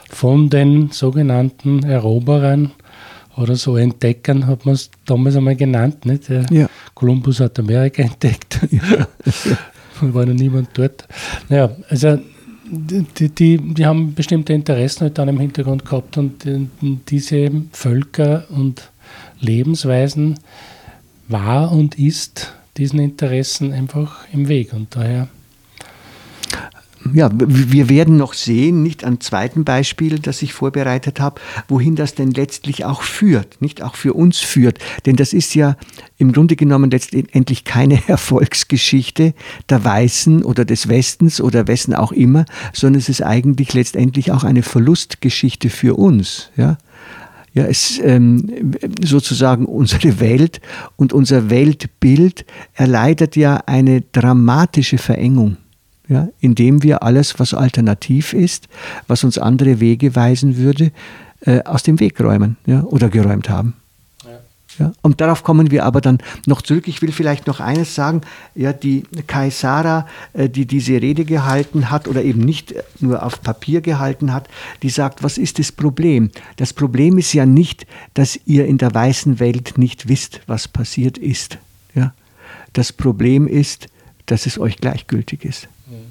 von 0.09 0.49
den 0.49 0.91
sogenannten 0.91 1.83
Eroberern 1.83 2.71
oder 3.37 3.55
so 3.55 3.77
Entdeckern, 3.77 4.47
hat 4.47 4.65
man 4.65 4.75
es 4.75 4.89
damals 5.05 5.35
einmal 5.35 5.55
genannt. 5.55 6.05
Nicht? 6.05 6.29
Der 6.29 6.45
ja. 6.51 6.67
Kolumbus 6.93 7.39
hat 7.39 7.57
Amerika 7.59 8.01
entdeckt. 8.03 8.59
Ja. 8.71 9.07
war 10.01 10.25
noch 10.25 10.33
niemand 10.33 10.69
dort. 10.73 11.07
Naja, 11.47 11.71
also 11.89 12.19
die, 12.71 13.29
die, 13.29 13.57
die 13.57 13.85
haben 13.85 14.13
bestimmte 14.13 14.53
Interessen 14.53 15.01
halt 15.01 15.17
dann 15.17 15.29
im 15.29 15.39
Hintergrund 15.39 15.85
gehabt 15.85 16.17
und 16.17 16.45
diese 17.09 17.51
Völker 17.71 18.45
und 18.49 18.91
Lebensweisen 19.39 20.37
war 21.27 21.71
und 21.71 21.97
ist 21.97 22.53
diesen 22.77 22.99
Interessen 22.99 23.73
einfach 23.73 24.27
im 24.31 24.47
Weg 24.47 24.73
und 24.73 24.95
daher 24.95 25.29
ja, 27.13 27.29
wir 27.33 27.89
werden 27.89 28.17
noch 28.17 28.33
sehen, 28.33 28.83
nicht 28.83 29.03
an 29.03 29.19
zweiten 29.19 29.63
Beispiel, 29.63 30.19
das 30.19 30.41
ich 30.41 30.53
vorbereitet 30.53 31.19
habe, 31.19 31.41
wohin 31.67 31.95
das 31.95 32.15
denn 32.15 32.31
letztlich 32.31 32.85
auch 32.85 33.01
führt, 33.01 33.61
nicht 33.61 33.81
auch 33.81 33.95
für 33.95 34.13
uns 34.13 34.39
führt. 34.39 34.79
Denn 35.05 35.15
das 35.15 35.33
ist 35.33 35.55
ja 35.55 35.77
im 36.17 36.31
Grunde 36.31 36.55
genommen 36.55 36.91
letztendlich 36.91 37.63
keine 37.63 38.01
Erfolgsgeschichte 38.07 39.33
der 39.69 39.83
Weißen 39.83 40.43
oder 40.43 40.65
des 40.65 40.87
Westens 40.89 41.41
oder 41.41 41.67
wessen 41.67 41.93
auch 41.93 42.11
immer, 42.11 42.45
sondern 42.73 42.99
es 42.99 43.09
ist 43.09 43.21
eigentlich 43.21 43.73
letztendlich 43.73 44.31
auch 44.31 44.43
eine 44.43 44.63
Verlustgeschichte 44.63 45.69
für 45.69 45.97
uns. 45.97 46.49
Ja? 46.55 46.77
Ja, 47.53 47.65
es 47.65 47.99
ähm, 48.03 48.75
sozusagen 49.03 49.65
unsere 49.65 50.19
Welt 50.19 50.61
und 50.97 51.13
unser 51.13 51.49
Weltbild 51.49 52.45
erleidet 52.73 53.35
ja 53.35 53.63
eine 53.65 54.01
dramatische 54.01 54.99
Verengung 54.99 55.57
ja, 56.09 56.27
indem 56.39 56.83
wir 56.83 57.03
alles, 57.03 57.39
was 57.39 57.53
alternativ 57.53 58.33
ist, 58.33 58.67
was 59.07 59.23
uns 59.23 59.37
andere 59.37 59.79
Wege 59.79 60.15
weisen 60.15 60.57
würde, 60.57 60.91
äh, 61.41 61.63
aus 61.63 61.83
dem 61.83 61.99
Weg 61.99 62.19
räumen 62.19 62.57
ja, 62.65 62.81
oder 62.83 63.09
geräumt 63.09 63.49
haben. 63.49 63.75
Ja, 64.79 64.93
und 65.01 65.19
darauf 65.19 65.43
kommen 65.43 65.71
wir 65.71 65.83
aber 65.83 65.99
dann 65.99 66.19
noch 66.45 66.61
zurück. 66.61 66.87
Ich 66.87 67.01
will 67.01 67.11
vielleicht 67.11 67.47
noch 67.47 67.59
eines 67.59 67.95
sagen. 67.95 68.21
Ja, 68.55 68.71
die 68.71 69.03
Kaisara, 69.27 70.07
äh, 70.33 70.47
die 70.47 70.65
diese 70.65 70.93
Rede 70.93 71.25
gehalten 71.25 71.91
hat 71.91 72.07
oder 72.07 72.23
eben 72.23 72.39
nicht 72.39 72.73
nur 73.01 73.23
auf 73.23 73.41
Papier 73.41 73.81
gehalten 73.81 74.31
hat, 74.31 74.47
die 74.81 74.89
sagt, 74.89 75.21
was 75.21 75.37
ist 75.37 75.59
das 75.59 75.73
Problem? 75.73 76.31
Das 76.55 76.71
Problem 76.71 77.17
ist 77.17 77.33
ja 77.33 77.45
nicht, 77.45 77.85
dass 78.13 78.39
ihr 78.45 78.67
in 78.67 78.77
der 78.77 78.93
weißen 78.93 79.39
Welt 79.39 79.77
nicht 79.77 80.07
wisst, 80.07 80.39
was 80.47 80.69
passiert 80.69 81.17
ist. 81.17 81.57
Ja? 81.93 82.13
Das 82.71 82.93
Problem 82.93 83.47
ist, 83.47 83.89
dass 84.31 84.45
es 84.45 84.59
euch 84.59 84.77
gleichgültig 84.77 85.45
ist. 85.45 85.67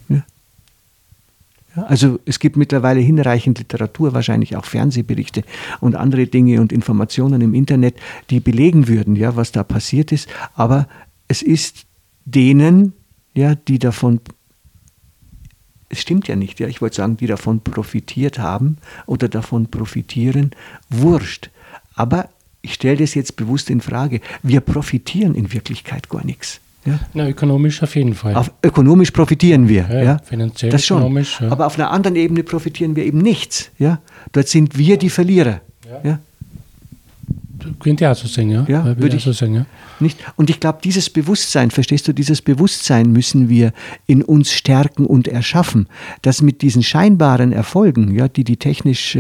Mhm. 0.08 0.16
Ja? 0.16 1.82
Also 1.84 2.18
es 2.25 2.38
gibt 2.38 2.56
mittlerweile 2.56 3.00
hinreichend 3.00 3.58
Literatur, 3.58 4.12
wahrscheinlich 4.12 4.56
auch 4.56 4.64
Fernsehberichte 4.64 5.44
und 5.80 5.94
andere 5.94 6.26
Dinge 6.26 6.60
und 6.60 6.72
Informationen 6.72 7.40
im 7.40 7.54
Internet, 7.54 7.96
die 8.30 8.40
belegen 8.40 8.88
würden, 8.88 9.16
ja, 9.16 9.37
was 9.37 9.52
da 9.52 9.62
passiert 9.62 10.10
ist. 10.10 10.28
Aber 10.54 10.88
es 11.28 11.42
ist 11.42 11.87
denen, 12.25 12.94
ja, 13.34 13.54
die 13.54 13.78
davon 13.78 14.20
es 15.90 16.00
stimmt 16.00 16.28
ja 16.28 16.37
nicht, 16.37 16.60
ja, 16.60 16.68
ich 16.68 16.82
wollte 16.82 16.96
sagen, 16.96 17.16
die 17.16 17.26
davon 17.26 17.60
profitiert 17.60 18.38
haben 18.38 18.76
oder 19.06 19.26
davon 19.26 19.68
profitieren, 19.68 20.50
wurscht. 20.90 21.48
Aber 21.94 22.28
ich 22.60 22.75
stelle 22.75 22.98
das 22.98 23.14
jetzt 23.14 23.37
bewusst 23.37 23.70
in 23.70 23.80
Frage. 23.80 24.20
Wir 24.42 24.60
profitieren 24.60 25.34
in 25.34 25.52
Wirklichkeit 25.52 26.10
gar 26.10 26.25
nichts. 26.26 26.60
Ja? 26.88 26.99
Na, 27.14 27.28
ökonomisch 27.28 27.83
auf 27.83 27.95
jeden 27.97 28.14
Fall. 28.14 28.35
Auf, 28.35 28.50
ökonomisch 28.62 29.11
profitieren 29.11 29.68
wir. 29.68 29.87
Ja, 29.90 30.02
ja? 30.02 30.18
Finanziell, 30.25 30.71
das 30.71 30.85
schon. 30.85 30.99
ökonomisch. 30.99 31.40
Ja. 31.40 31.50
Aber 31.50 31.66
auf 31.66 31.78
einer 31.78 31.90
anderen 31.90 32.16
Ebene 32.16 32.42
profitieren 32.42 32.97
wir 32.97 33.04
eben 33.04 33.18
nichts. 33.18 33.71
Ja? 33.78 34.00
Dort 34.33 34.49
sind 34.49 34.76
wir 34.78 34.97
die 34.97 35.11
Verlierer. 35.11 35.61
Ja. 36.02 36.18
Könnte 37.80 38.04
ja 38.04 38.14
so 38.14 38.28
sein, 38.28 38.50
ja. 38.50 38.64
Ja, 38.68 38.84
würde 38.98 39.16
ich 39.16 39.25
so 39.25 39.32
sagen, 39.32 39.54
ja. 39.54 39.66
Nicht? 40.00 40.18
Und 40.37 40.50
ich 40.50 40.60
glaube, 40.60 40.78
dieses 40.82 41.10
Bewusstsein, 41.10 41.70
verstehst 41.70 42.06
du, 42.08 42.12
dieses 42.12 42.42
Bewusstsein 42.42 43.10
müssen 43.12 43.48
wir 43.48 43.72
in 44.06 44.22
uns 44.22 44.52
stärken 44.52 45.06
und 45.06 45.28
erschaffen, 45.28 45.88
dass 46.22 46.42
mit 46.42 46.62
diesen 46.62 46.82
scheinbaren 46.82 47.52
Erfolgen, 47.52 48.14
ja, 48.14 48.28
die 48.28 48.44
die 48.44 48.56
technisch, 48.56 49.18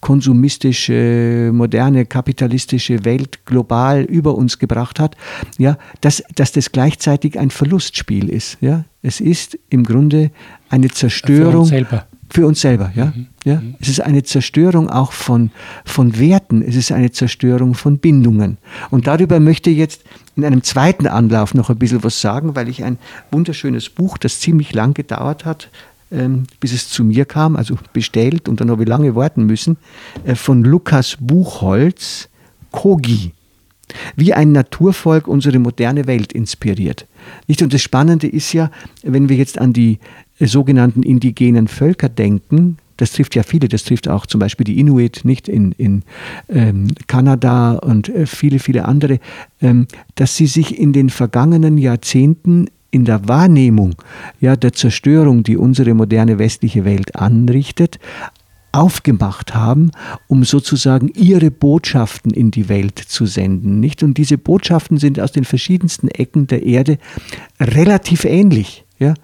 konsumistische, 0.00 1.50
moderne, 1.52 2.06
kapitalistische 2.06 3.04
Welt 3.04 3.44
global 3.44 4.02
über 4.02 4.34
uns 4.34 4.58
gebracht 4.58 5.00
hat, 5.00 5.16
ja, 5.58 5.76
dass, 6.00 6.22
dass 6.34 6.52
das 6.52 6.72
gleichzeitig 6.72 7.38
ein 7.38 7.50
Verlustspiel 7.50 8.28
ist. 8.28 8.58
Ja. 8.60 8.84
Es 9.02 9.20
ist 9.20 9.58
im 9.68 9.84
Grunde 9.84 10.30
eine 10.70 10.88
Zerstörung. 10.88 11.52
Für 11.52 11.58
uns 11.58 11.68
selber. 11.68 12.06
Für 12.30 12.46
uns 12.46 12.60
selber, 12.60 12.92
ja. 12.94 13.06
Mhm. 13.06 13.26
Ja? 13.44 13.56
Mhm. 13.56 13.74
Es 13.80 13.88
ist 13.88 14.00
eine 14.00 14.22
Zerstörung 14.22 14.90
auch 14.90 15.12
von, 15.12 15.50
von 15.84 16.18
Werten, 16.18 16.62
es 16.62 16.76
ist 16.76 16.92
eine 16.92 17.12
Zerstörung 17.12 17.74
von 17.74 17.98
Bindungen. 17.98 18.58
Und 18.90 19.06
darüber 19.06 19.40
möchte 19.40 19.70
ich 19.70 19.78
jetzt 19.78 20.02
in 20.36 20.44
einem 20.44 20.62
zweiten 20.62 21.06
Anlauf 21.06 21.54
noch 21.54 21.70
ein 21.70 21.78
bisschen 21.78 22.02
was 22.02 22.20
sagen, 22.20 22.56
weil 22.56 22.68
ich 22.68 22.82
ein 22.82 22.98
wunderschönes 23.30 23.88
Buch, 23.88 24.18
das 24.18 24.40
ziemlich 24.40 24.72
lang 24.72 24.94
gedauert 24.94 25.44
hat, 25.44 25.68
ähm, 26.10 26.44
bis 26.60 26.72
es 26.72 26.88
zu 26.88 27.04
mir 27.04 27.24
kam, 27.24 27.56
also 27.56 27.76
bestellt 27.92 28.48
und 28.48 28.60
dann 28.60 28.70
habe 28.70 28.82
ich 28.82 28.88
lange 28.88 29.14
warten 29.14 29.44
müssen, 29.44 29.76
äh, 30.24 30.34
von 30.34 30.64
Lukas 30.64 31.16
Buchholz, 31.20 32.28
Kogi 32.70 33.32
wie 34.16 34.32
ein 34.32 34.52
Naturvolk 34.52 35.28
unsere 35.28 35.58
moderne 35.58 36.06
Welt 36.06 36.32
inspiriert. 36.32 37.06
Nicht? 37.46 37.62
Und 37.62 37.72
das 37.72 37.82
Spannende 37.82 38.26
ist 38.26 38.52
ja, 38.52 38.70
wenn 39.02 39.28
wir 39.28 39.36
jetzt 39.36 39.58
an 39.58 39.72
die 39.72 39.98
äh, 40.38 40.46
sogenannten 40.46 41.02
indigenen 41.02 41.68
Völker 41.68 42.08
denken, 42.08 42.78
das 42.96 43.12
trifft 43.12 43.34
ja 43.34 43.42
viele, 43.42 43.68
das 43.68 43.84
trifft 43.84 44.08
auch 44.08 44.26
zum 44.26 44.38
Beispiel 44.38 44.64
die 44.64 44.78
Inuit, 44.78 45.24
nicht 45.24 45.48
in, 45.48 45.72
in 45.72 46.02
ähm, 46.48 46.88
Kanada 47.06 47.72
und 47.72 48.08
äh, 48.08 48.26
viele, 48.26 48.58
viele 48.58 48.86
andere, 48.86 49.18
ähm, 49.60 49.86
dass 50.14 50.36
sie 50.36 50.46
sich 50.46 50.78
in 50.78 50.92
den 50.92 51.10
vergangenen 51.10 51.78
Jahrzehnten 51.78 52.66
in 52.90 53.04
der 53.04 53.26
Wahrnehmung 53.26 53.96
ja, 54.40 54.54
der 54.54 54.72
Zerstörung, 54.72 55.42
die 55.42 55.56
unsere 55.56 55.94
moderne 55.94 56.38
westliche 56.38 56.84
Welt 56.84 57.16
anrichtet, 57.16 57.98
aufgemacht 58.70 59.54
haben, 59.54 59.92
um 60.26 60.44
sozusagen 60.44 61.08
ihre 61.08 61.50
Botschaften 61.50 62.32
in 62.32 62.50
die 62.50 62.68
Welt 62.68 62.98
zu 62.98 63.24
senden, 63.26 63.78
nicht? 63.78 64.02
Und 64.02 64.18
diese 64.18 64.36
Botschaften 64.36 64.98
sind 64.98 65.20
aus 65.20 65.32
den 65.32 65.44
verschiedensten 65.44 66.08
Ecken 66.08 66.48
der 66.48 66.64
Erde 66.64 66.98
relativ 67.60 68.24
ähnlich, 68.24 68.84
ja? 68.98 69.14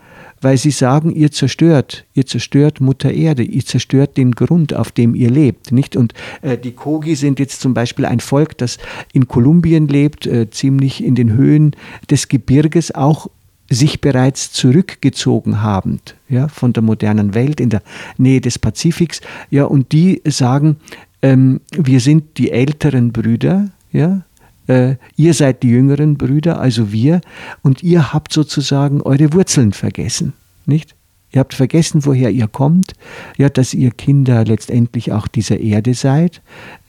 Weil 0.41 0.57
sie 0.57 0.71
sagen, 0.71 1.11
ihr 1.11 1.31
zerstört, 1.31 2.05
ihr 2.15 2.27
zerstört 2.27 2.81
Mutter 2.81 3.13
Erde, 3.13 3.43
ihr 3.43 3.65
zerstört 3.65 4.17
den 4.17 4.33
Grund, 4.33 4.75
auf 4.75 4.91
dem 4.91 5.15
ihr 5.15 5.31
lebt, 5.31 5.73
nicht? 5.73 5.97
Und 5.97 6.15
äh, 6.43 6.57
die 6.57 6.73
Kogi 6.73 7.15
sind 7.15 7.39
jetzt 7.39 7.61
zum 7.61 7.75
Beispiel 7.75 8.07
ein 8.07 8.21
Volk, 8.21 8.57
das 8.59 8.79
in 9.13 9.29
Kolumbien 9.29 9.87
lebt, 9.89 10.27
äh, 10.27 10.49
ziemlich 10.51 11.05
in 11.05 11.15
den 11.15 11.33
Höhen 11.33 11.77
des 12.11 12.29
Gebirges, 12.29 12.95
auch 12.95 13.29
sich 13.71 14.01
bereits 14.01 14.53
zurückgezogen 14.53 15.63
habend 15.63 16.17
ja, 16.29 16.49
von 16.49 16.73
der 16.73 16.83
modernen 16.83 17.35
Welt 17.35 17.61
in 17.61 17.71
der 17.71 17.83
Nähe 18.19 18.41
des 18.41 18.59
Pazifiks. 18.59 19.21
Ja, 19.49 19.65
und 19.65 19.93
die 19.93 20.21
sagen, 20.27 20.77
ähm, 21.23 21.61
wir 21.71 22.01
sind 22.01 22.39
die 22.39 22.51
älteren 22.51 23.13
Brüder, 23.13 23.71
ja, 23.93 24.23
äh, 24.71 24.97
ihr 25.17 25.35
seid 25.35 25.65
die 25.65 25.69
jüngeren 25.69 26.17
Brüder, 26.17 26.61
also 26.61 26.93
wir, 26.93 27.21
und 27.63 27.83
ihr 27.83 28.13
habt 28.13 28.33
sozusagen 28.33 29.03
eure 29.03 29.33
Wurzeln 29.33 29.73
vergessen, 29.73 30.33
nicht? 30.65 30.95
Ihr 31.33 31.39
habt 31.39 31.55
vergessen, 31.55 32.05
woher 32.07 32.31
ihr 32.31 32.49
kommt, 32.49 32.95
ja, 33.37 33.49
dass 33.49 33.73
ihr 33.73 33.93
Kinder 33.93 34.45
letztendlich 34.45 35.13
auch 35.13 35.29
dieser 35.29 35.61
Erde 35.61 35.95
seid, 35.95 36.41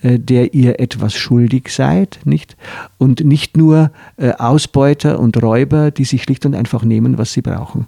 äh, 0.01 0.17
der 0.19 0.53
ihr 0.53 0.79
etwas 0.79 1.15
schuldig 1.15 1.69
seid, 1.69 2.19
nicht? 2.23 2.55
Und 2.97 3.23
nicht 3.23 3.57
nur 3.57 3.91
äh, 4.17 4.31
Ausbeuter 4.31 5.19
und 5.19 5.41
Räuber, 5.41 5.91
die 5.91 6.05
sich 6.05 6.23
schlicht 6.23 6.45
und 6.45 6.55
einfach 6.55 6.83
nehmen, 6.83 7.17
was 7.17 7.33
sie 7.33 7.41
brauchen. 7.41 7.87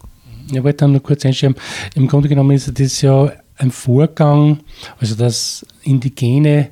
Ich 0.52 0.64
wollte 0.64 0.88
nur 0.88 1.02
kurz 1.02 1.26
einschieben. 1.26 1.56
Im 1.96 2.08
Grunde 2.08 2.30
genommen 2.30 2.52
ist 2.52 2.80
das 2.80 3.02
ja 3.02 3.32
ein 3.58 3.72
Vorgang, 3.72 4.60
also 5.00 5.16
dass 5.16 5.66
Indigene 5.84 6.70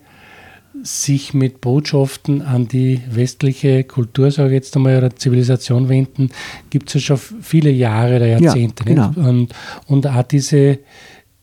sich 0.84 1.34
mit 1.34 1.62
Botschaften 1.62 2.42
an 2.42 2.68
die 2.68 3.02
westliche 3.10 3.84
Kultur, 3.84 4.32
sage 4.32 4.50
ich 4.50 4.56
jetzt 4.56 4.76
einmal, 4.76 4.98
oder 4.98 5.16
Zivilisation 5.16 5.90
wenden, 5.90 6.30
gibt 6.70 6.90
es 6.90 6.96
ja 6.96 7.00
schon 7.02 7.18
viele 7.42 7.70
Jahre 7.70 8.18
oder 8.18 8.28
Jahrzehnte. 8.28 8.84
Ja, 8.90 9.08
genau. 9.08 9.30
und, 9.30 9.54
und 9.88 10.08
auch 10.08 10.24
diese, 10.24 10.80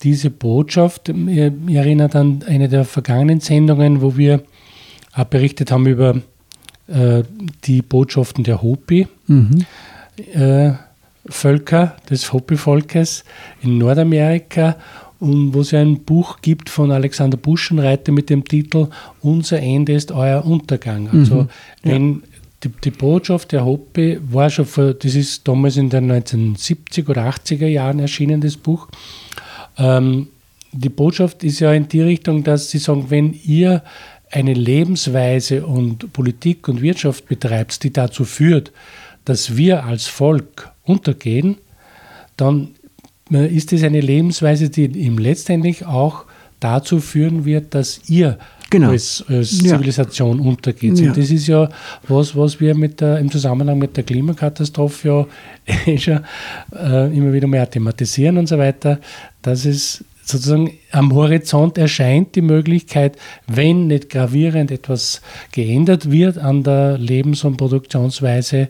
diese 0.02 0.30
Botschaft, 0.30 1.08
ich 1.08 1.74
erinnere 1.74 2.18
an 2.18 2.44
eine 2.46 2.68
der 2.68 2.84
vergangenen 2.84 3.40
Sendungen, 3.40 4.02
wo 4.02 4.16
wir 4.16 4.42
auch 5.14 5.24
berichtet 5.24 5.70
haben 5.70 5.86
über 5.86 6.16
äh, 6.88 7.22
die 7.64 7.82
Botschaften 7.82 8.44
der 8.44 8.62
Hopi. 8.62 9.08
Mhm. 9.26 9.64
Äh, 10.32 10.72
Völker 11.30 11.96
des 12.08 12.32
Hopi-Volkes 12.32 13.24
in 13.62 13.78
Nordamerika 13.78 14.76
wo 15.20 15.60
es 15.60 15.74
ein 15.74 16.00
Buch 16.00 16.38
gibt 16.42 16.70
von 16.70 16.92
Alexander 16.92 17.36
Buschenreiter 17.36 18.12
mit 18.12 18.30
dem 18.30 18.44
Titel 18.44 18.88
Unser 19.20 19.60
Ende 19.60 19.92
ist 19.92 20.12
euer 20.12 20.44
Untergang. 20.44 21.08
Also 21.12 21.42
mhm. 21.42 21.48
wenn 21.82 22.22
die, 22.62 22.70
die, 22.84 22.90
Botschaft 22.90 23.52
der 23.52 23.64
Hoppe 23.64 24.20
war 24.30 24.50
schon 24.50 24.66
vor, 24.66 24.94
das 24.94 25.14
ist 25.14 25.46
damals 25.46 25.76
in 25.76 25.90
den 25.90 26.10
1970er 26.10 27.10
oder 27.10 27.28
80er 27.28 27.66
Jahren 27.66 28.00
erschienen, 28.00 28.40
das 28.40 28.56
Buch. 28.56 28.88
Ähm, 29.76 30.28
die 30.72 30.88
Botschaft 30.88 31.44
ist 31.44 31.60
ja 31.60 31.72
in 31.72 31.88
die 31.88 32.02
Richtung, 32.02 32.44
dass 32.44 32.70
sie 32.70 32.78
sagen, 32.78 33.06
wenn 33.08 33.32
ihr 33.44 33.82
eine 34.30 34.54
Lebensweise 34.54 35.66
und 35.66 36.12
Politik 36.12 36.68
und 36.68 36.82
Wirtschaft 36.82 37.26
betreibt, 37.28 37.82
die 37.82 37.92
dazu 37.92 38.24
führt, 38.24 38.72
dass 39.24 39.56
wir 39.56 39.84
als 39.84 40.06
Volk 40.06 40.70
untergehen, 40.84 41.56
dann 42.36 42.74
ist 43.30 43.72
es 43.72 43.82
eine 43.82 44.00
Lebensweise, 44.00 44.70
die 44.70 44.86
ihm 44.86 45.18
letztendlich 45.18 45.84
auch 45.84 46.24
dazu 46.60 47.00
führen 47.00 47.44
wird, 47.44 47.74
dass 47.74 48.00
ihr 48.08 48.38
genau. 48.70 48.90
als, 48.90 49.24
als 49.28 49.58
Zivilisation 49.58 50.42
ja. 50.42 50.48
untergeht. 50.48 50.98
Ja. 50.98 51.08
Und 51.08 51.16
das 51.16 51.30
ist 51.30 51.46
ja 51.46 51.68
was, 52.06 52.36
was 52.36 52.60
wir 52.60 52.74
mit 52.74 53.00
der, 53.00 53.18
im 53.18 53.30
Zusammenhang 53.30 53.78
mit 53.78 53.96
der 53.96 54.04
Klimakatastrophe 54.04 55.08
ja 55.08 55.26
eh 55.86 55.98
schon 55.98 56.20
äh, 56.74 57.16
immer 57.16 57.32
wieder 57.32 57.46
mehr 57.46 57.68
thematisieren 57.68 58.38
und 58.38 58.48
so 58.48 58.58
weiter, 58.58 58.98
dass 59.42 59.64
es 59.64 60.04
sozusagen 60.24 60.72
am 60.92 61.14
Horizont 61.14 61.78
erscheint 61.78 62.34
die 62.34 62.42
Möglichkeit, 62.42 63.16
wenn 63.46 63.86
nicht 63.86 64.10
gravierend 64.10 64.70
etwas 64.70 65.22
geändert 65.52 66.10
wird 66.10 66.36
an 66.36 66.62
der 66.62 66.98
Lebens- 66.98 67.44
und 67.44 67.56
Produktionsweise 67.56 68.68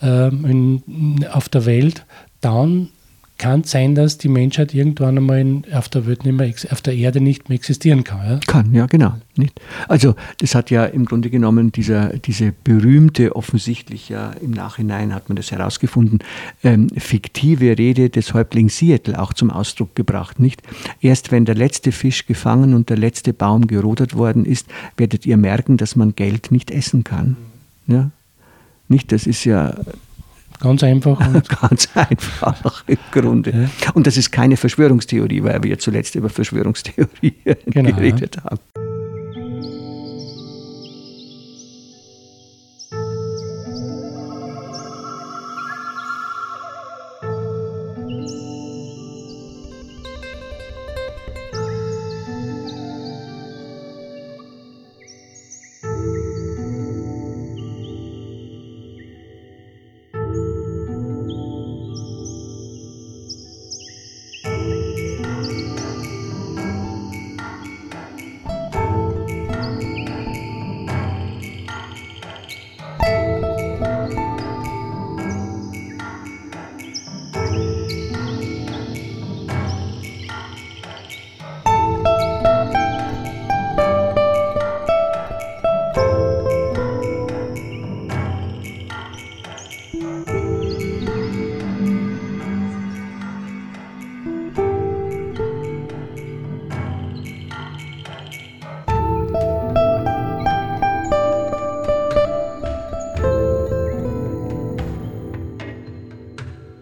äh, 0.00 0.28
in, 0.28 1.26
auf 1.30 1.50
der 1.50 1.66
Welt, 1.66 2.06
dann 2.40 2.90
kann 3.38 3.64
sein, 3.64 3.94
dass 3.94 4.18
die 4.18 4.28
Menschheit 4.28 4.72
irgendwann 4.72 5.18
einmal 5.18 5.40
in, 5.40 5.64
auf 5.72 5.88
der 5.88 6.06
Welt 6.06 6.24
nicht 6.24 6.36
mehr, 6.36 6.52
auf 6.70 6.80
der 6.80 6.94
Erde 6.94 7.20
nicht 7.20 7.48
mehr 7.48 7.56
existieren 7.56 8.04
kann. 8.04 8.26
Ja? 8.26 8.40
Kann, 8.46 8.72
ja, 8.72 8.86
genau. 8.86 9.14
Nicht? 9.36 9.60
Also 9.88 10.14
das 10.38 10.54
hat 10.54 10.70
ja 10.70 10.86
im 10.86 11.04
Grunde 11.04 11.28
genommen 11.28 11.70
dieser, 11.70 12.16
diese 12.18 12.52
berühmte, 12.64 13.36
offensichtlich 13.36 14.08
ja 14.08 14.30
im 14.40 14.52
Nachhinein 14.52 15.14
hat 15.14 15.28
man 15.28 15.36
das 15.36 15.50
herausgefunden, 15.50 16.20
ähm, 16.64 16.88
fiktive 16.96 17.76
Rede 17.76 18.08
des 18.08 18.32
Häuptlings 18.32 18.78
Seattle 18.78 19.20
auch 19.20 19.34
zum 19.34 19.50
Ausdruck 19.50 19.94
gebracht. 19.94 20.40
Nicht? 20.40 20.62
Erst 21.00 21.30
wenn 21.30 21.44
der 21.44 21.54
letzte 21.54 21.92
Fisch 21.92 22.26
gefangen 22.26 22.72
und 22.72 22.88
der 22.88 22.96
letzte 22.96 23.32
Baum 23.34 23.66
gerodet 23.66 24.16
worden 24.16 24.46
ist, 24.46 24.66
werdet 24.96 25.26
ihr 25.26 25.36
merken, 25.36 25.76
dass 25.76 25.96
man 25.96 26.16
Geld 26.16 26.50
nicht 26.50 26.70
essen 26.70 27.04
kann. 27.04 27.36
Ja? 27.86 28.10
Nicht, 28.88 29.12
das 29.12 29.26
ist 29.26 29.44
ja 29.44 29.74
Ganz 30.60 30.82
einfach. 30.82 31.18
Ganz 31.60 31.88
einfach 31.94 32.84
im 32.86 32.98
Grunde. 33.10 33.50
Ja. 33.50 33.90
Und 33.94 34.06
das 34.06 34.16
ist 34.16 34.30
keine 34.32 34.56
Verschwörungstheorie, 34.56 35.42
weil 35.42 35.62
wir 35.62 35.78
zuletzt 35.78 36.14
über 36.14 36.28
Verschwörungstheorie 36.28 37.34
genau, 37.66 37.90
geredet 37.96 38.38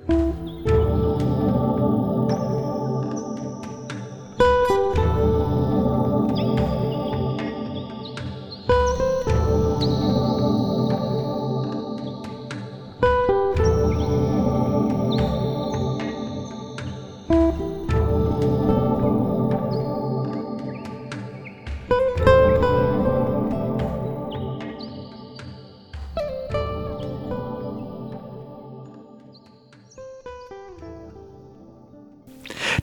ja. 0.09 0.15
haben. 0.15 0.54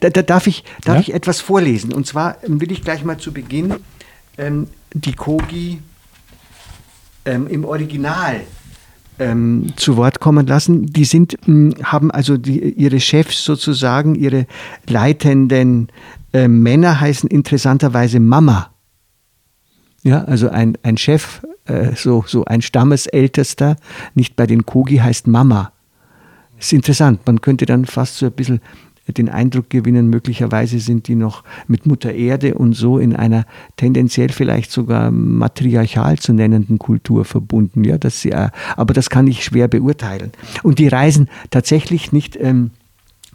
Da, 0.02 0.10
da 0.10 0.22
darf, 0.22 0.48
ich, 0.48 0.64
darf 0.84 0.96
ja? 0.96 1.02
ich 1.02 1.14
etwas 1.14 1.40
vorlesen. 1.40 1.94
Und 1.94 2.06
zwar 2.06 2.44
ähm, 2.44 2.60
will 2.60 2.72
ich 2.72 2.84
gleich 2.84 3.06
mal 3.06 3.18
zu 3.18 3.32
Beginn 3.32 3.76
ähm, 4.38 4.68
die 4.94 5.14
Kogi 5.14 5.80
ähm, 7.26 7.48
im 7.48 7.64
Original 7.64 8.42
ähm, 9.20 9.74
zu 9.76 9.98
Wort 9.98 10.20
kommen 10.20 10.48
lassen. 10.48 10.88
Die 10.88 11.06
sind, 11.06 11.38
mh, 11.48 11.76
hm, 11.76 11.84
haben 11.84 12.12
also 12.12 12.38
die, 12.38 12.60
ihre 12.74 13.00
Chefs 13.00 13.46
sozusagen, 13.46 14.16
ihre 14.16 14.48
leitenden 14.88 15.90
äh, 16.34 16.48
Männer 16.48 17.00
heißen 17.00 17.30
interessanterweise 17.30 18.20
Mama. 18.20 18.72
Ja, 20.04 20.24
also 20.24 20.50
ein, 20.50 20.80
ein 20.82 20.98
Chef, 20.98 21.46
äh, 21.66 21.96
so, 21.96 22.24
so 22.26 22.44
ein 22.46 22.64
Stammesältester, 22.64 23.76
nicht 24.16 24.36
bei 24.36 24.48
den 24.48 24.66
Kogi 24.66 24.98
heißt 24.98 25.28
Mama. 25.28 25.72
Das 26.58 26.68
ist 26.68 26.74
interessant. 26.74 27.22
Man 27.26 27.42
könnte 27.42 27.68
dann 27.68 27.86
fast 27.86 28.18
so 28.18 28.26
ein 28.26 28.32
bisschen 28.32 28.62
den 29.08 29.30
Eindruck 29.30 29.70
gewinnen, 29.70 30.10
möglicherweise 30.10 30.80
sind 30.80 31.08
die 31.08 31.16
noch 31.16 31.44
mit 31.68 31.86
Mutter 31.86 32.14
Erde 32.14 32.56
und 32.56 32.74
so 32.74 32.98
in 32.98 33.16
einer 33.16 33.46
tendenziell 33.78 34.30
vielleicht 34.30 34.72
sogar 34.72 35.12
matriarchal 35.12 36.20
zu 36.20 36.34
nennenden 36.34 36.80
Kultur 36.80 37.26
verbunden. 37.26 37.84
Ja, 37.84 37.98
dass 37.98 38.22
sie, 38.22 38.32
äh, 38.32 38.50
aber 38.76 38.94
das 38.94 39.10
kann 39.10 39.28
ich 39.28 39.44
schwer 39.44 39.68
beurteilen. 39.68 40.32
Und 40.64 40.80
die 40.80 40.88
reisen 40.88 41.30
tatsächlich 41.50 42.12
nicht. 42.12 42.38
Ähm, 42.40 42.72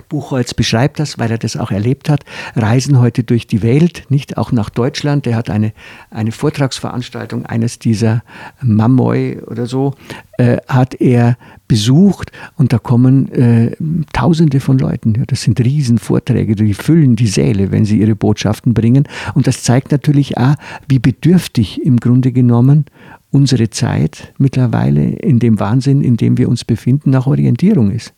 Buchholz 0.09 0.55
beschreibt 0.55 0.99
das, 0.99 1.19
weil 1.19 1.31
er 1.31 1.39
das 1.39 1.57
auch 1.57 1.71
erlebt 1.71 2.09
hat, 2.09 2.25
reisen 2.55 3.01
heute 3.01 3.25
durch 3.25 3.47
die 3.47 3.63
Welt, 3.63 4.05
nicht 4.09 4.39
auch 4.39 4.53
nach 4.53 4.71
Deutschland. 4.71 5.27
Er 5.27 5.37
hat 5.37 5.51
eine, 5.51 5.73
eine 6.11 6.33
Vortragsveranstaltung 6.33 7.47
eines 7.47 7.79
dieser 7.79 8.23
Mamoi 8.63 9.39
oder 9.47 9.67
so, 9.67 9.95
äh, 10.39 10.59
hat 10.69 10.95
er 11.01 11.37
besucht 11.67 12.31
und 12.57 12.73
da 12.73 12.79
kommen 12.79 13.33
äh, 13.33 13.77
Tausende 14.13 14.61
von 14.61 14.79
Leuten. 14.79 15.15
Ja, 15.17 15.25
das 15.27 15.43
sind 15.43 15.61
Riesenvorträge, 15.61 16.55
die 16.55 16.75
füllen 16.75 17.17
die 17.17 17.27
Säle, 17.27 17.73
wenn 17.73 17.85
sie 17.85 17.99
ihre 17.99 18.15
Botschaften 18.15 18.75
bringen. 18.75 19.09
Und 19.35 19.47
das 19.47 19.63
zeigt 19.63 19.91
natürlich 19.93 20.39
auch, 20.39 20.55
wie 20.89 20.99
bedürftig 20.99 21.85
im 21.85 21.99
Grunde 21.99 22.33
genommen 22.33 22.87
unsere 23.31 23.71
Zeit 23.71 24.33
mittlerweile 24.39 25.05
in 25.05 25.41
dem 25.41 25.59
Wahnsinn, 25.59 26.03
in 26.03 26.17
dem 26.17 26.39
wir 26.39 26.49
uns 26.49 26.65
befinden, 26.65 27.11
nach 27.11 27.27
Orientierung 27.27 27.91
ist 27.91 28.15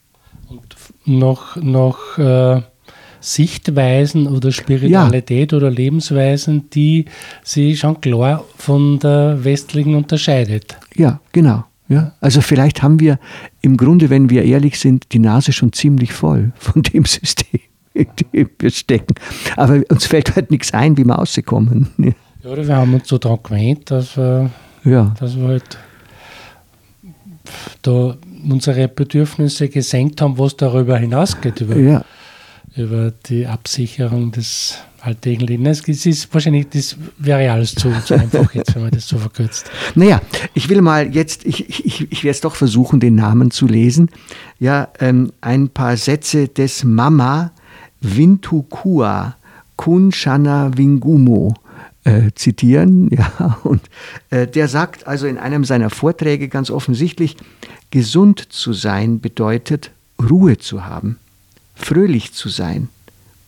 noch, 1.05 1.57
noch 1.57 2.19
äh, 2.19 2.63
Sichtweisen 3.21 4.27
oder 4.27 4.53
Spiritualität 4.53 5.53
ja. 5.53 5.59
oder 5.59 5.71
Lebensweisen, 5.71 6.71
die 6.71 7.07
sich 7.43 7.81
schon 7.81 8.01
klar 8.01 8.45
von 8.57 8.99
der 8.99 9.43
westlichen 9.43 9.95
unterscheidet. 9.95 10.77
Ja, 10.95 11.21
genau. 11.33 11.65
Ja, 11.89 12.13
also 12.21 12.43
vielleicht 12.43 12.83
haben 12.83 13.01
wir 13.01 13.19
im 13.63 13.79
Grunde, 13.79 14.11
wenn 14.11 14.29
wir 14.29 14.45
ehrlich 14.45 14.79
sind, 14.79 15.13
die 15.13 15.19
Nase 15.19 15.53
schon 15.53 15.73
ziemlich 15.73 16.13
voll 16.13 16.53
von 16.57 16.83
dem 16.83 17.07
System, 17.07 17.61
in 17.95 18.09
dem 18.35 18.51
wir 18.59 18.71
stecken. 18.71 19.15
Aber 19.57 19.81
uns 19.89 20.07
fällt 20.07 20.37
halt 20.37 20.51
nichts 20.51 20.75
ein, 20.75 20.99
wie 20.99 21.05
wir 21.05 21.15
rauskommen. 21.15 21.89
Ja, 22.45 22.51
oder 22.51 22.67
wir 22.67 22.77
haben 22.77 22.95
uns 22.95 23.09
so 23.09 23.17
daran 23.17 23.39
gewöhnt, 23.43 23.91
dass 23.91 24.17
wir, 24.19 24.51
ja. 24.85 25.15
dass 25.19 25.37
wir 25.37 25.49
halt 25.49 25.79
da 27.83 28.17
unsere 28.49 28.89
Bedürfnisse 28.89 29.69
gesenkt 29.69 30.21
haben, 30.21 30.39
was 30.39 30.57
darüber 30.57 30.97
hinausgeht, 30.99 31.61
über, 31.61 31.77
ja. 31.77 32.05
über 32.77 33.13
die 33.29 33.47
Absicherung 33.47 34.33
des 34.33 34.79
alltäglichen 35.01 35.47
Lebens. 35.47 35.87
Es 35.87 36.07
ist 36.07 36.33
wahrscheinlich, 36.33 36.69
das 36.71 36.97
wäre 37.19 37.51
alles 37.53 37.75
zu, 37.75 37.93
zu 38.05 38.15
einfach 38.15 38.53
jetzt, 38.55 38.75
wenn 38.75 38.83
man 38.83 38.91
das 38.91 39.07
so 39.07 39.19
verkürzt. 39.19 39.71
Naja, 39.95 40.21
ich 40.55 40.69
will 40.69 40.83
mal 40.83 41.15
jetzt, 41.15 41.45
ich, 41.45 41.69
ich, 41.85 42.11
ich 42.11 42.25
werde 42.25 42.35
es 42.35 42.41
doch 42.41 42.57
versuchen, 42.57 43.01
den 43.01 43.15
Namen 43.15 43.51
zu 43.51 43.67
lesen. 43.67 44.11
Ja, 44.59 44.89
ähm, 45.01 45.33
ein 45.41 45.69
paar 45.69 45.97
Sätze 45.97 46.49
des 46.49 46.85
Mama 46.85 47.53
Vintukua 48.01 49.37
Kunshana 49.77 50.77
Wingumo 50.77 51.55
äh, 52.05 52.31
zitieren. 52.35 53.11
Ja, 53.19 53.59
und 53.65 53.83
äh, 54.31 54.47
der 54.47 54.69
sagt 54.69 55.07
also 55.07 55.27
in 55.27 55.39
einem 55.39 55.65
seiner 55.65 55.91
Vorträge 55.91 56.49
ganz 56.49 56.71
offensichtlich, 56.71 57.37
gesund 57.91 58.53
zu 58.53 58.73
sein 58.73 59.21
bedeutet 59.21 59.91
Ruhe 60.21 60.59
zu 60.59 60.85
haben, 60.85 61.19
fröhlich 61.75 62.33
zu 62.33 62.49
sein, 62.49 62.89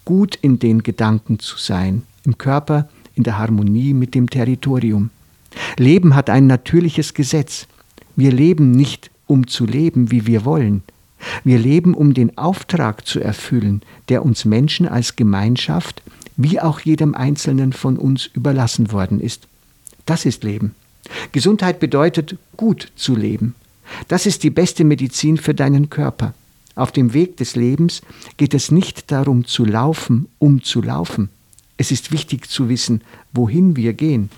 gut 0.05 0.37
in 0.37 0.59
den 0.59 0.83
Gedanken 0.83 1.38
zu 1.38 1.59
sein, 1.59 2.03
im 2.24 2.38
Körper 2.38 2.88
in 3.14 3.24
der 3.24 3.38
Harmonie 3.38 3.92
mit 3.92 4.14
dem 4.14 4.31
Territorium. 4.31 5.11
Leben 5.76 6.14
hat 6.14 6.31
ein 6.31 6.46
natürliches 6.46 7.14
Gesetz. 7.14 7.66
Wir 8.16 8.33
leben 8.33 8.70
nicht, 8.70 9.11
um 9.26 9.46
zu 9.46 9.66
leben, 9.66 10.11
wie 10.11 10.26
wir 10.26 10.44
wollen. 10.44 10.83
Wir 11.44 11.59
leben, 11.59 11.92
um 11.92 12.14
den 12.14 12.38
Auftrag 12.38 13.07
zu 13.07 13.20
erfüllen, 13.20 13.83
der 14.09 14.24
uns 14.24 14.44
Menschen 14.44 14.88
als 14.88 15.16
Gemeinschaft 15.16 16.03
wie 16.42 16.61
auch 16.61 16.81
jedem 16.81 17.14
Einzelnen 17.14 17.72
von 17.74 17.98
uns 17.98 18.26
überlassen 18.26 18.92
worden 18.92 19.20
ist. 19.20 19.46
Das 20.07 20.24
ist 20.24 20.42
Leben. 20.42 20.74
Gesundheit 21.33 21.81
bedeutet, 21.81 22.37
gut 22.57 22.92
zu 22.96 23.14
leben. 23.14 23.55
Das 24.09 24.26
ist 24.26 24.42
die 24.42 24.50
beste 24.50 24.85
Medizin 24.85 25.37
für 25.37 25.55
deinen 25.55 25.90
Körper. 25.90 26.35
Auf 26.74 26.92
dem 26.92 27.12
Weg 27.12 27.37
des 27.37 27.57
Lebens 27.57 28.03
geht 28.37 28.55
es 28.55 28.70
nicht 28.70 29.11
darum 29.11 29.44
zu 29.44 29.64
laufen, 29.64 30.29
um 30.38 30.62
zu 30.62 30.81
laufen. 30.81 31.29
Es 31.76 31.90
ist 31.90 32.12
wichtig 32.12 32.48
zu 32.48 32.68
wissen, 32.68 33.03
wohin 33.33 33.76
wir 33.76 33.92
gehen. 33.92 34.31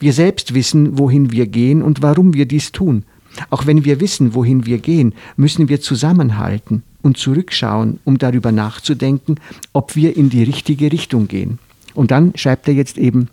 Wir 0.00 0.12
selbst 0.12 0.54
wissen, 0.54 0.98
wohin 0.98 1.32
wir 1.32 1.46
gehen 1.46 1.82
und 1.82 2.02
warum 2.02 2.34
wir 2.34 2.46
dies 2.46 2.72
tun. 2.72 3.04
Auch 3.50 3.66
wenn 3.66 3.84
wir 3.84 4.00
wissen, 4.00 4.34
wohin 4.34 4.66
wir 4.66 4.78
gehen, 4.78 5.14
müssen 5.36 5.68
wir 5.68 5.80
zusammenhalten 5.80 6.82
und 7.02 7.18
zurückschauen, 7.18 8.00
um 8.04 8.18
darüber 8.18 8.52
nachzudenken, 8.52 9.36
ob 9.72 9.96
wir 9.96 10.16
in 10.16 10.30
die 10.30 10.42
richtige 10.42 10.90
Richtung 10.90 11.28
gehen. 11.28 11.58
Und 11.94 12.10
dann 12.10 12.32
schreibt 12.36 12.68
er 12.68 12.74
jetzt 12.74 12.98
eben 12.98 13.28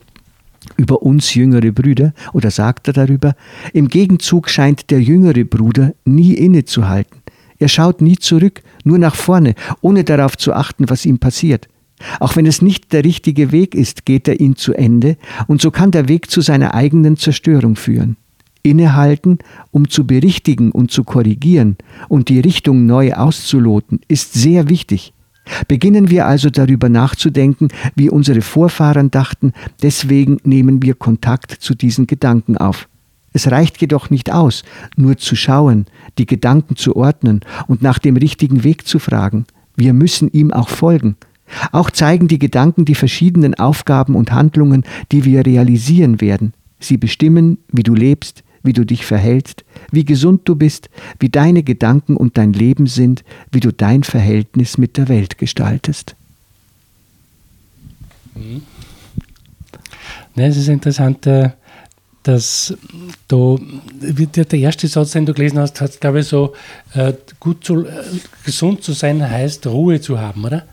über 0.78 1.02
uns 1.02 1.34
jüngere 1.34 1.72
Brüder 1.72 2.14
oder 2.34 2.52
sagt 2.52 2.88
er 2.88 2.94
darüber, 2.94 3.36
im 3.74 3.88
Gegenzug 3.88 4.50
scheint 4.50 4.90
der 4.90 5.02
jüngere 5.02 5.44
Bruder 5.44 5.94
nie 6.06 6.34
innezuhalten. 6.34 7.22
Er 7.60 7.70
schaut 7.70 8.02
nie 8.02 8.18
zurück, 8.18 8.62
nur 8.84 8.98
nach 8.98 9.16
vorne, 9.16 9.56
ohne 9.82 10.04
darauf 10.04 10.38
zu 10.38 10.54
achten, 10.54 10.90
was 10.90 11.06
ihm 11.06 11.20
passiert. 11.20 11.68
Auch 12.20 12.36
wenn 12.36 12.46
es 12.46 12.62
nicht 12.62 12.92
der 12.92 13.04
richtige 13.04 13.52
Weg 13.52 13.76
ist, 13.76 14.06
geht 14.06 14.28
er 14.28 14.40
ihn 14.40 14.56
zu 14.56 14.74
Ende, 14.74 15.18
und 15.48 15.62
so 15.62 15.72
kann 15.72 15.92
der 15.92 16.10
Weg 16.10 16.30
zu 16.30 16.42
seiner 16.42 16.74
eigenen 16.74 17.18
Zerstörung 17.18 17.76
führen. 17.76 18.18
Innehalten, 18.64 19.40
um 19.72 19.90
zu 19.90 20.08
berichtigen 20.08 20.72
und 20.72 20.92
zu 20.92 21.04
korrigieren 21.04 21.78
und 22.08 22.30
die 22.30 22.40
Richtung 22.40 22.86
neu 22.86 23.14
auszuloten, 23.14 24.00
ist 24.08 24.34
sehr 24.34 24.70
wichtig. 24.70 25.14
Beginnen 25.68 26.10
wir 26.10 26.26
also 26.26 26.50
darüber 26.50 26.90
nachzudenken, 26.90 27.68
wie 27.96 28.10
unsere 28.10 28.42
Vorfahren 28.42 29.12
dachten, 29.12 29.54
deswegen 29.82 30.38
nehmen 30.44 30.82
wir 30.82 30.96
Kontakt 30.96 31.52
zu 31.52 31.76
diesen 31.76 32.08
Gedanken 32.08 32.58
auf. 32.58 32.88
Es 33.34 33.50
reicht 33.50 33.82
jedoch 33.82 34.10
nicht 34.10 34.32
aus, 34.32 34.64
nur 34.96 35.18
zu 35.18 35.36
schauen, 35.36 35.86
die 36.18 36.28
Gedanken 36.28 36.76
zu 36.76 36.96
ordnen 36.96 37.42
und 37.68 37.82
nach 37.82 38.00
dem 38.00 38.16
richtigen 38.16 38.64
Weg 38.64 38.88
zu 38.88 39.00
fragen. 39.00 39.46
Wir 39.76 39.94
müssen 39.94 40.30
ihm 40.32 40.54
auch 40.54 40.70
folgen. 40.70 41.18
Auch 41.72 41.90
zeigen 41.90 42.28
die 42.28 42.40
Gedanken 42.40 42.86
die 42.86 42.96
verschiedenen 42.96 43.56
Aufgaben 43.56 44.16
und 44.16 44.32
Handlungen, 44.32 44.84
die 45.12 45.26
wir 45.26 45.46
realisieren 45.46 46.22
werden. 46.22 46.54
Sie 46.80 46.98
bestimmen, 46.98 47.58
wie 47.72 47.84
du 47.84 47.96
lebst, 47.96 48.44
wie 48.62 48.74
du 48.74 48.86
dich 48.86 49.06
verhältst, 49.06 49.66
wie 49.94 50.06
gesund 50.06 50.42
du 50.46 50.56
bist, 50.56 50.90
wie 51.20 51.30
deine 51.30 51.62
Gedanken 51.64 52.18
und 52.18 52.38
dein 52.38 52.52
Leben 52.52 52.88
sind, 52.88 53.24
wie 53.52 53.60
du 53.60 53.72
dein 53.72 54.04
Verhältnis 54.04 54.78
mit 54.78 54.98
der 54.98 55.08
Welt 55.08 55.38
gestaltest. 55.38 56.16
Mhm. 58.34 58.64
Ne, 60.36 60.48
es 60.48 60.58
ist 60.58 60.68
interessant, 60.68 61.28
äh, 61.28 61.52
dass 62.24 62.74
du, 63.28 63.60
der 64.02 64.54
erste 64.54 64.88
Satz, 64.88 65.12
den 65.12 65.26
du 65.26 65.34
gelesen 65.34 65.60
hast, 65.60 65.80
hat, 65.80 66.00
glaube 66.02 66.22
ich, 66.22 66.28
so, 66.28 66.54
äh, 66.96 67.14
gut 67.40 67.64
zu, 67.64 67.86
äh, 67.86 67.92
gesund 68.46 68.84
zu 68.84 68.94
sein 68.94 69.22
heißt, 69.30 69.68
Ruhe 69.68 70.02
zu 70.02 70.20
haben, 70.20 70.44
oder? 70.44 70.64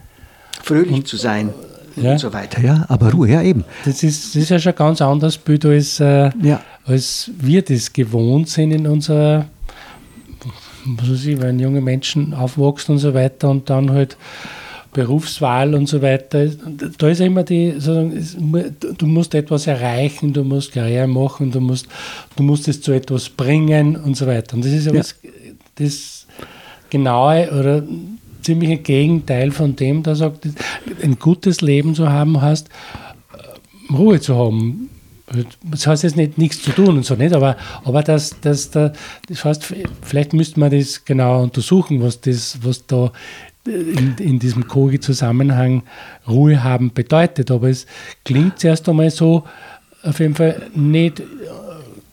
Fröhlich 0.62 0.92
und, 0.92 1.08
zu 1.08 1.16
sein 1.16 1.50
ja. 1.96 2.12
und 2.12 2.18
so 2.18 2.32
weiter. 2.32 2.62
Ja, 2.62 2.86
aber 2.88 3.12
Ruhe, 3.12 3.28
ja 3.28 3.42
eben. 3.42 3.64
Das 3.84 4.02
ist, 4.02 4.34
das 4.34 4.42
ist 4.44 4.48
ja 4.48 4.58
schon 4.58 4.72
ein 4.72 4.78
ganz 4.78 5.02
anderes 5.02 5.36
Bild, 5.36 5.66
als, 5.66 6.00
äh, 6.00 6.30
ja. 6.42 6.62
Als 6.90 7.30
wir 7.38 7.62
das 7.62 7.92
gewohnt 7.92 8.48
sind 8.48 8.72
in 8.72 8.86
unserer, 8.86 9.46
was 10.84 11.10
weiß 11.10 11.26
ich, 11.26 11.40
wenn 11.40 11.60
junge 11.60 11.80
Menschen 11.80 12.34
aufwachsen 12.34 12.94
und 12.94 12.98
so 12.98 13.14
weiter 13.14 13.48
und 13.48 13.70
dann 13.70 13.90
halt 13.90 14.16
Berufswahl 14.92 15.74
und 15.76 15.86
so 15.86 16.02
weiter. 16.02 16.48
Da 16.98 17.08
ist 17.08 17.20
immer 17.20 17.44
die, 17.44 17.74
du 17.78 19.06
musst 19.06 19.34
etwas 19.34 19.68
erreichen, 19.68 20.32
du 20.32 20.42
musst 20.42 20.72
Karriere 20.72 21.06
machen, 21.06 21.52
du 21.52 21.60
musst, 21.60 21.86
du 22.34 22.42
musst 22.42 22.66
es 22.66 22.80
zu 22.80 22.90
etwas 22.90 23.28
bringen 23.28 23.94
und 23.94 24.16
so 24.16 24.26
weiter. 24.26 24.56
Und 24.56 24.64
das 24.64 24.72
ist 24.72 24.86
ja, 24.86 24.94
ja. 24.94 25.02
das 25.76 26.26
genaue 26.90 27.52
oder 27.52 27.84
ziemliche 28.42 28.78
Gegenteil 28.78 29.52
von 29.52 29.76
dem, 29.76 30.02
da 30.02 30.16
sagt, 30.16 30.48
ein 31.02 31.18
gutes 31.20 31.60
Leben 31.60 31.94
zu 31.94 32.08
haben 32.08 32.40
hast, 32.40 32.68
äh, 33.32 33.92
Ruhe 33.92 34.20
zu 34.20 34.34
haben. 34.34 34.90
Das 35.64 35.86
heißt 35.86 36.02
jetzt 36.02 36.16
nicht 36.16 36.38
nichts 36.38 36.62
zu 36.62 36.72
tun 36.72 36.96
und 36.96 37.04
so 37.04 37.14
nicht, 37.14 37.34
aber, 37.34 37.56
aber 37.84 38.02
das, 38.02 38.36
das, 38.40 38.70
das 38.70 38.90
heißt, 39.44 39.74
vielleicht 40.02 40.32
müsste 40.32 40.58
man 40.58 40.70
das 40.70 41.04
genau 41.04 41.42
untersuchen, 41.42 42.02
was, 42.02 42.20
das, 42.20 42.58
was 42.62 42.86
da 42.86 43.12
in, 43.66 44.16
in 44.18 44.38
diesem 44.38 44.66
Kogi-Zusammenhang 44.66 45.84
Ruhe 46.26 46.64
haben 46.64 46.92
bedeutet. 46.92 47.50
Aber 47.50 47.68
es 47.68 47.86
klingt 48.24 48.58
zuerst 48.58 48.88
einmal 48.88 49.10
so, 49.10 49.44
auf 50.02 50.18
jeden 50.18 50.34
Fall 50.34 50.68
nicht 50.74 51.22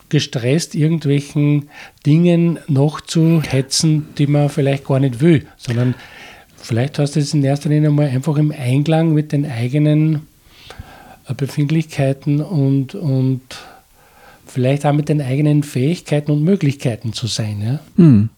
gestresst 0.09 0.75
irgendwelchen 0.75 1.69
Dingen 2.05 2.59
noch 2.67 3.01
zu 3.01 3.41
hetzen, 3.41 4.09
die 4.17 4.27
man 4.27 4.49
vielleicht 4.49 4.85
gar 4.85 4.99
nicht 4.99 5.21
will, 5.21 5.47
sondern 5.57 5.95
Vielleicht 6.59 6.99
hast 6.99 7.15
du 7.15 7.21
es 7.21 7.33
in 7.33 7.43
erster 7.43 7.69
Linie 7.69 7.91
mal 7.91 8.07
einfach 8.07 8.35
im 8.35 8.51
Einklang 8.51 9.13
mit 9.13 9.31
den 9.31 9.49
eigenen 9.49 10.15
äh, 10.15 10.19
Befindlichkeiten 11.35 12.41
und, 12.41 12.95
und 12.95 13.41
vielleicht 14.45 14.85
auch 14.85 14.93
mit 14.93 15.09
den 15.09 15.21
eigenen 15.21 15.63
Fähigkeiten 15.63 16.31
und 16.31 16.43
Möglichkeiten 16.43 17.13
zu 17.13 17.27
sein. 17.27 17.61
Ja? 17.61 17.79
Hm. 17.95 18.29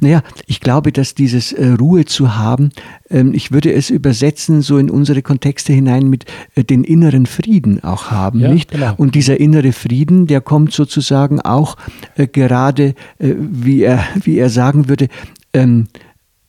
Naja, 0.00 0.22
ich 0.46 0.60
glaube, 0.60 0.92
dass 0.92 1.14
dieses 1.14 1.52
äh, 1.52 1.66
Ruhe 1.70 2.04
zu 2.04 2.36
haben, 2.36 2.70
ähm, 3.10 3.34
ich 3.34 3.52
würde 3.52 3.72
es 3.72 3.90
übersetzen 3.90 4.62
so 4.62 4.78
in 4.78 4.90
unsere 4.90 5.22
Kontexte 5.22 5.72
hinein 5.72 6.08
mit 6.08 6.24
äh, 6.54 6.64
den 6.64 6.84
inneren 6.84 7.26
Frieden 7.26 7.82
auch 7.82 8.10
haben, 8.10 8.40
ja, 8.40 8.52
nicht? 8.52 8.70
Genau. 8.70 8.94
Und 8.96 9.14
dieser 9.14 9.40
innere 9.40 9.72
Frieden, 9.72 10.26
der 10.26 10.40
kommt 10.40 10.72
sozusagen 10.72 11.40
auch 11.40 11.76
äh, 12.16 12.26
gerade, 12.26 12.94
äh, 13.18 13.34
wie, 13.38 13.82
er, 13.82 14.04
wie 14.22 14.38
er 14.38 14.50
sagen 14.50 14.88
würde, 14.88 15.08
ähm, 15.52 15.88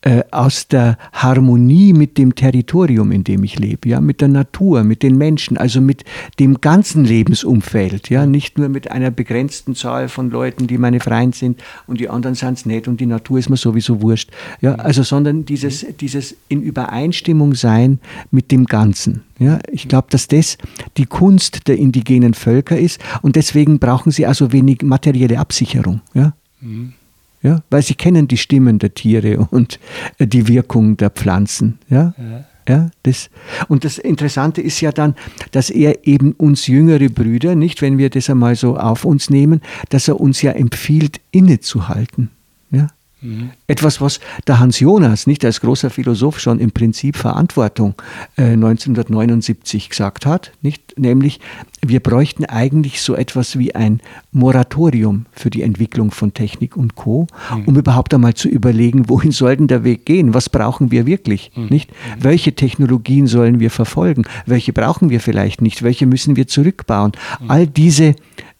äh, 0.08 0.24
aus 0.30 0.68
der 0.68 0.96
Harmonie 1.12 1.92
mit 1.92 2.16
dem 2.16 2.34
Territorium, 2.34 3.12
in 3.12 3.24
dem 3.24 3.44
ich 3.44 3.58
lebe, 3.58 3.90
ja, 3.90 4.00
mit 4.00 4.22
der 4.22 4.28
Natur, 4.28 4.82
mit 4.82 5.02
den 5.02 5.18
Menschen, 5.18 5.58
also 5.58 5.82
mit 5.82 6.02
dem 6.38 6.62
ganzen 6.62 7.04
Lebensumfeld, 7.04 8.08
ja, 8.08 8.24
nicht 8.24 8.56
nur 8.56 8.70
mit 8.70 8.90
einer 8.90 9.10
begrenzten 9.10 9.74
Zahl 9.74 10.08
von 10.08 10.30
Leuten, 10.30 10.66
die 10.66 10.78
meine 10.78 11.00
Freunde 11.00 11.36
sind 11.36 11.62
und 11.86 12.00
die 12.00 12.08
anderen 12.08 12.34
sind 12.34 12.54
es 12.54 12.64
nicht 12.64 12.88
und 12.88 13.02
die 13.02 13.06
Natur 13.06 13.38
ist 13.38 13.50
mir 13.50 13.58
sowieso 13.58 14.00
wurscht, 14.00 14.30
ja, 14.62 14.76
also 14.76 15.02
sondern 15.02 15.44
dieses, 15.44 15.84
dieses 16.00 16.34
in 16.48 16.62
Übereinstimmung 16.62 17.54
sein 17.54 17.98
mit 18.30 18.50
dem 18.50 18.64
Ganzen. 18.64 19.24
Ja, 19.38 19.58
ich 19.70 19.88
glaube, 19.88 20.06
dass 20.08 20.26
das 20.26 20.56
die 20.96 21.04
Kunst 21.04 21.68
der 21.68 21.76
indigenen 21.76 22.32
Völker 22.32 22.78
ist 22.78 22.98
und 23.20 23.36
deswegen 23.36 23.78
brauchen 23.78 24.10
sie 24.10 24.24
also 24.24 24.52
wenig 24.52 24.80
materielle 24.82 25.38
Absicherung. 25.38 26.00
Ja. 26.14 26.32
Mhm. 26.62 26.94
Ja, 27.42 27.62
weil 27.70 27.82
sie 27.82 27.94
kennen 27.94 28.26
die 28.26 28.36
Stimmen 28.36 28.78
der 28.78 28.94
Tiere 28.94 29.46
und 29.50 29.78
äh, 30.18 30.26
die 30.26 30.48
Wirkung 30.48 30.96
der 30.96 31.10
Pflanzen. 31.10 31.78
Ja? 31.88 32.14
ja. 32.18 32.44
Ja, 32.68 32.90
das, 33.04 33.30
und 33.68 33.84
das 33.84 33.96
Interessante 33.96 34.60
ist 34.60 34.82
ja 34.82 34.92
dann, 34.92 35.14
dass 35.52 35.70
er 35.70 36.06
eben 36.06 36.32
uns 36.32 36.66
jüngere 36.66 37.08
Brüder, 37.08 37.54
nicht, 37.54 37.80
wenn 37.80 37.96
wir 37.96 38.10
das 38.10 38.28
einmal 38.28 38.56
so 38.56 38.76
auf 38.76 39.06
uns 39.06 39.30
nehmen, 39.30 39.62
dass 39.88 40.06
er 40.06 40.20
uns 40.20 40.42
ja 40.42 40.52
empfiehlt, 40.52 41.18
innezuhalten. 41.30 42.30
Ja? 42.70 42.88
Mhm. 43.20 43.50
Etwas, 43.66 44.00
was 44.00 44.20
der 44.46 44.60
Hans 44.60 44.80
Jonas, 44.80 45.26
nicht 45.26 45.44
als 45.44 45.60
großer 45.60 45.90
Philosoph, 45.90 46.38
schon 46.38 46.58
im 46.60 46.70
Prinzip 46.70 47.16
Verantwortung 47.16 47.94
äh, 48.36 48.52
1979 48.52 49.90
gesagt 49.90 50.26
hat, 50.26 50.52
nicht? 50.62 50.98
nämlich 50.98 51.40
wir 51.84 52.00
bräuchten 52.00 52.44
eigentlich 52.44 53.00
so 53.02 53.14
etwas 53.14 53.58
wie 53.58 53.74
ein 53.74 54.00
Moratorium 54.32 55.26
für 55.32 55.50
die 55.50 55.62
Entwicklung 55.62 56.10
von 56.10 56.34
Technik 56.34 56.76
und 56.76 56.94
Co., 56.96 57.26
mhm. 57.54 57.64
um 57.64 57.76
überhaupt 57.76 58.12
einmal 58.14 58.34
zu 58.34 58.48
überlegen, 58.48 59.08
wohin 59.08 59.32
soll 59.32 59.56
denn 59.56 59.68
der 59.68 59.84
Weg 59.84 60.04
gehen? 60.06 60.34
Was 60.34 60.48
brauchen 60.48 60.90
wir 60.90 61.06
wirklich? 61.06 61.52
Mhm. 61.54 61.66
Nicht? 61.66 61.90
Welche 62.18 62.54
Technologien 62.54 63.26
sollen 63.26 63.60
wir 63.60 63.70
verfolgen? 63.70 64.24
Welche 64.46 64.72
brauchen 64.72 65.10
wir 65.10 65.20
vielleicht 65.20 65.62
nicht? 65.62 65.82
Welche 65.82 66.06
müssen 66.06 66.36
wir 66.36 66.46
zurückbauen? 66.46 67.12
Mhm. 67.40 67.50
All 67.50 67.66
diese 67.66 68.14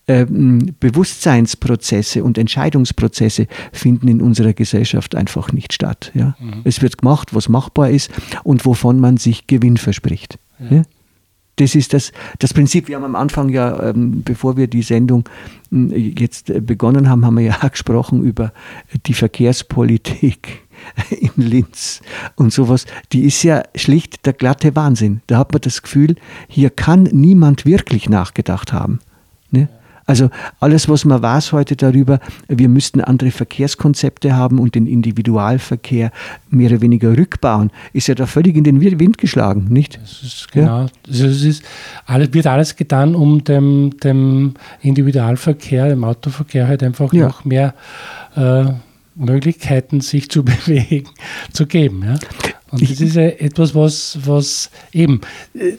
ähm, 0.08 0.74
Bewusstseinsprozesse 0.80 2.24
und 2.24 2.38
Entscheidungsprozesse 2.38 3.46
finden 3.72 4.08
in 4.08 4.20
unserer 4.20 4.54
Gesellschaft 4.54 5.14
einfach 5.14 5.52
nicht 5.52 5.72
statt. 5.72 6.10
Ja? 6.14 6.34
Mhm. 6.40 6.62
Es 6.64 6.82
wird 6.82 6.98
gemacht, 6.98 7.34
was 7.34 7.48
machbar 7.48 7.90
ist 7.90 8.10
und 8.42 8.64
wovon 8.64 8.98
man 8.98 9.18
sich 9.18 9.46
Gewinn 9.46 9.76
verspricht. 9.76 10.38
Ja. 10.58 10.78
Ja? 10.78 10.82
Das 11.56 11.74
ist 11.74 11.92
das, 11.92 12.12
das 12.38 12.54
Prinzip. 12.54 12.88
Wir 12.88 12.96
haben 12.96 13.04
am 13.04 13.16
Anfang 13.16 13.48
ja, 13.48 13.90
ähm, 13.90 14.22
bevor 14.24 14.56
wir 14.56 14.68
die 14.68 14.82
Sendung 14.82 15.28
äh, 15.72 16.12
jetzt 16.18 16.50
äh, 16.50 16.60
begonnen 16.60 17.08
haben, 17.08 17.26
haben 17.26 17.34
wir 17.34 17.44
ja 17.44 17.68
gesprochen 17.70 18.22
über 18.22 18.52
die 19.06 19.14
Verkehrspolitik 19.14 20.62
in 21.10 21.32
Linz 21.36 22.00
und 22.36 22.52
sowas, 22.52 22.86
die 23.12 23.24
ist 23.24 23.42
ja 23.42 23.64
schlicht 23.74 24.24
der 24.24 24.32
glatte 24.32 24.76
Wahnsinn. 24.76 25.20
Da 25.26 25.38
hat 25.38 25.52
man 25.52 25.60
das 25.60 25.82
Gefühl, 25.82 26.14
hier 26.46 26.70
kann 26.70 27.02
niemand 27.02 27.66
wirklich 27.66 28.08
nachgedacht 28.08 28.72
haben. 28.72 29.00
Also 30.08 30.30
alles, 30.58 30.88
was 30.88 31.04
man 31.04 31.20
weiß 31.20 31.52
heute 31.52 31.76
darüber, 31.76 32.18
wir 32.48 32.70
müssten 32.70 33.02
andere 33.02 33.30
Verkehrskonzepte 33.30 34.34
haben 34.34 34.58
und 34.58 34.74
den 34.74 34.86
Individualverkehr 34.86 36.12
mehr 36.48 36.70
oder 36.70 36.80
weniger 36.80 37.14
rückbauen, 37.14 37.70
ist 37.92 38.08
ja 38.08 38.14
da 38.14 38.24
völlig 38.24 38.56
in 38.56 38.64
den 38.64 38.80
Wind 38.80 39.18
geschlagen, 39.18 39.66
nicht? 39.68 40.00
Das 40.00 40.22
ist 40.22 40.50
genau. 40.50 40.84
Ja? 40.84 40.86
Also 41.06 41.26
es 41.26 41.44
ist, 41.44 41.62
alles, 42.06 42.32
wird 42.32 42.46
alles 42.46 42.74
getan, 42.74 43.14
um 43.14 43.44
dem, 43.44 43.98
dem 44.02 44.54
Individualverkehr, 44.80 45.90
dem 45.90 46.02
Autoverkehr 46.04 46.66
halt 46.66 46.82
einfach 46.82 47.12
ja. 47.12 47.26
noch 47.26 47.44
mehr 47.44 47.74
äh, 48.34 48.64
Möglichkeiten, 49.14 50.00
sich 50.00 50.30
zu 50.30 50.42
bewegen, 50.42 51.10
zu 51.52 51.66
geben. 51.66 52.02
Ja? 52.02 52.18
Und 52.70 52.80
das 52.80 52.98
ist 53.02 53.14
ja 53.14 53.26
etwas, 53.26 53.74
was, 53.74 54.18
was 54.24 54.70
eben 54.90 55.20
äh, 55.52 55.72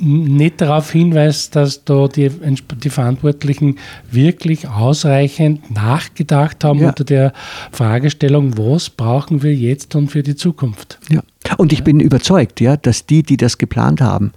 nicht 0.00 0.60
darauf 0.60 0.90
hinweist, 0.90 1.56
dass 1.56 1.84
da 1.84 2.08
die, 2.08 2.30
die 2.30 2.90
Verantwortlichen 2.90 3.78
wirklich 4.10 4.68
ausreichend 4.68 5.70
nachgedacht 5.70 6.64
haben 6.64 6.80
ja. 6.80 6.88
unter 6.88 7.04
der 7.04 7.32
Fragestellung, 7.72 8.56
was 8.56 8.90
brauchen 8.90 9.42
wir 9.42 9.54
jetzt 9.54 9.94
und 9.94 10.08
für 10.08 10.22
die 10.22 10.36
Zukunft. 10.36 10.98
Ja. 11.10 11.22
Und 11.56 11.72
ich 11.72 11.82
bin 11.82 12.00
überzeugt, 12.00 12.60
ja, 12.60 12.76
dass 12.76 13.06
die, 13.06 13.22
die 13.22 13.36
das 13.36 13.58
geplant 13.58 14.00
haben, 14.00 14.32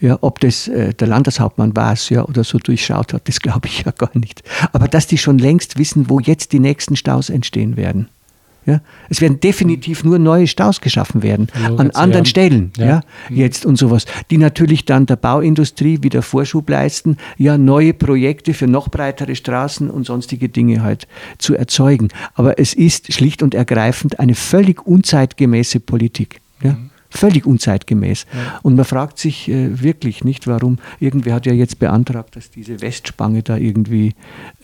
ja, 0.00 0.18
ob 0.20 0.40
das 0.40 0.68
äh, 0.68 0.94
der 0.94 1.08
Landeshauptmann 1.08 1.76
war 1.76 1.94
ja, 2.08 2.24
oder 2.24 2.44
so 2.44 2.58
durchschaut 2.58 3.12
hat, 3.12 3.28
das 3.28 3.40
glaube 3.40 3.68
ich 3.68 3.84
ja 3.84 3.92
gar 3.92 4.16
nicht. 4.16 4.42
Aber 4.72 4.88
dass 4.88 5.06
die 5.06 5.18
schon 5.18 5.38
längst 5.38 5.78
wissen, 5.78 6.08
wo 6.08 6.20
jetzt 6.20 6.52
die 6.52 6.60
nächsten 6.60 6.96
Staus 6.96 7.28
entstehen 7.28 7.76
werden. 7.76 8.08
Ja? 8.66 8.80
Es 9.08 9.20
werden 9.20 9.40
definitiv 9.40 10.04
nur 10.04 10.18
neue 10.18 10.46
Staus 10.46 10.80
geschaffen 10.80 11.22
werden 11.22 11.48
ja, 11.60 11.74
an 11.76 11.90
anderen 11.90 12.24
Stellen, 12.24 12.72
ja. 12.76 12.86
ja. 12.86 13.00
Mhm. 13.28 13.36
jetzt 13.36 13.66
und 13.66 13.76
sowas, 13.76 14.06
die 14.30 14.38
natürlich 14.38 14.84
dann 14.84 15.06
der 15.06 15.16
Bauindustrie 15.16 16.02
wieder 16.02 16.22
Vorschub 16.22 16.68
leisten, 16.68 17.16
ja 17.36 17.58
neue 17.58 17.94
Projekte 17.94 18.54
für 18.54 18.66
noch 18.66 18.88
breitere 18.88 19.36
Straßen 19.36 19.90
und 19.90 20.06
sonstige 20.06 20.48
Dinge 20.48 20.82
halt 20.82 21.06
zu 21.38 21.54
erzeugen. 21.54 22.08
Aber 22.34 22.58
es 22.58 22.74
ist 22.74 23.12
schlicht 23.12 23.42
und 23.42 23.54
ergreifend 23.54 24.18
eine 24.18 24.34
völlig 24.34 24.86
unzeitgemäße 24.86 25.80
Politik. 25.80 26.40
Ja? 26.62 26.72
Mhm 26.72 26.90
völlig 27.16 27.46
unzeitgemäß. 27.46 28.26
Ja. 28.32 28.58
Und 28.62 28.76
man 28.76 28.84
fragt 28.84 29.18
sich 29.18 29.48
äh, 29.48 29.80
wirklich 29.82 30.24
nicht, 30.24 30.46
warum. 30.46 30.78
Irgendwer 31.00 31.34
hat 31.34 31.46
ja 31.46 31.52
jetzt 31.52 31.78
beantragt, 31.78 32.36
dass 32.36 32.50
diese 32.50 32.80
Westspange 32.80 33.42
da 33.42 33.56
irgendwie 33.56 34.14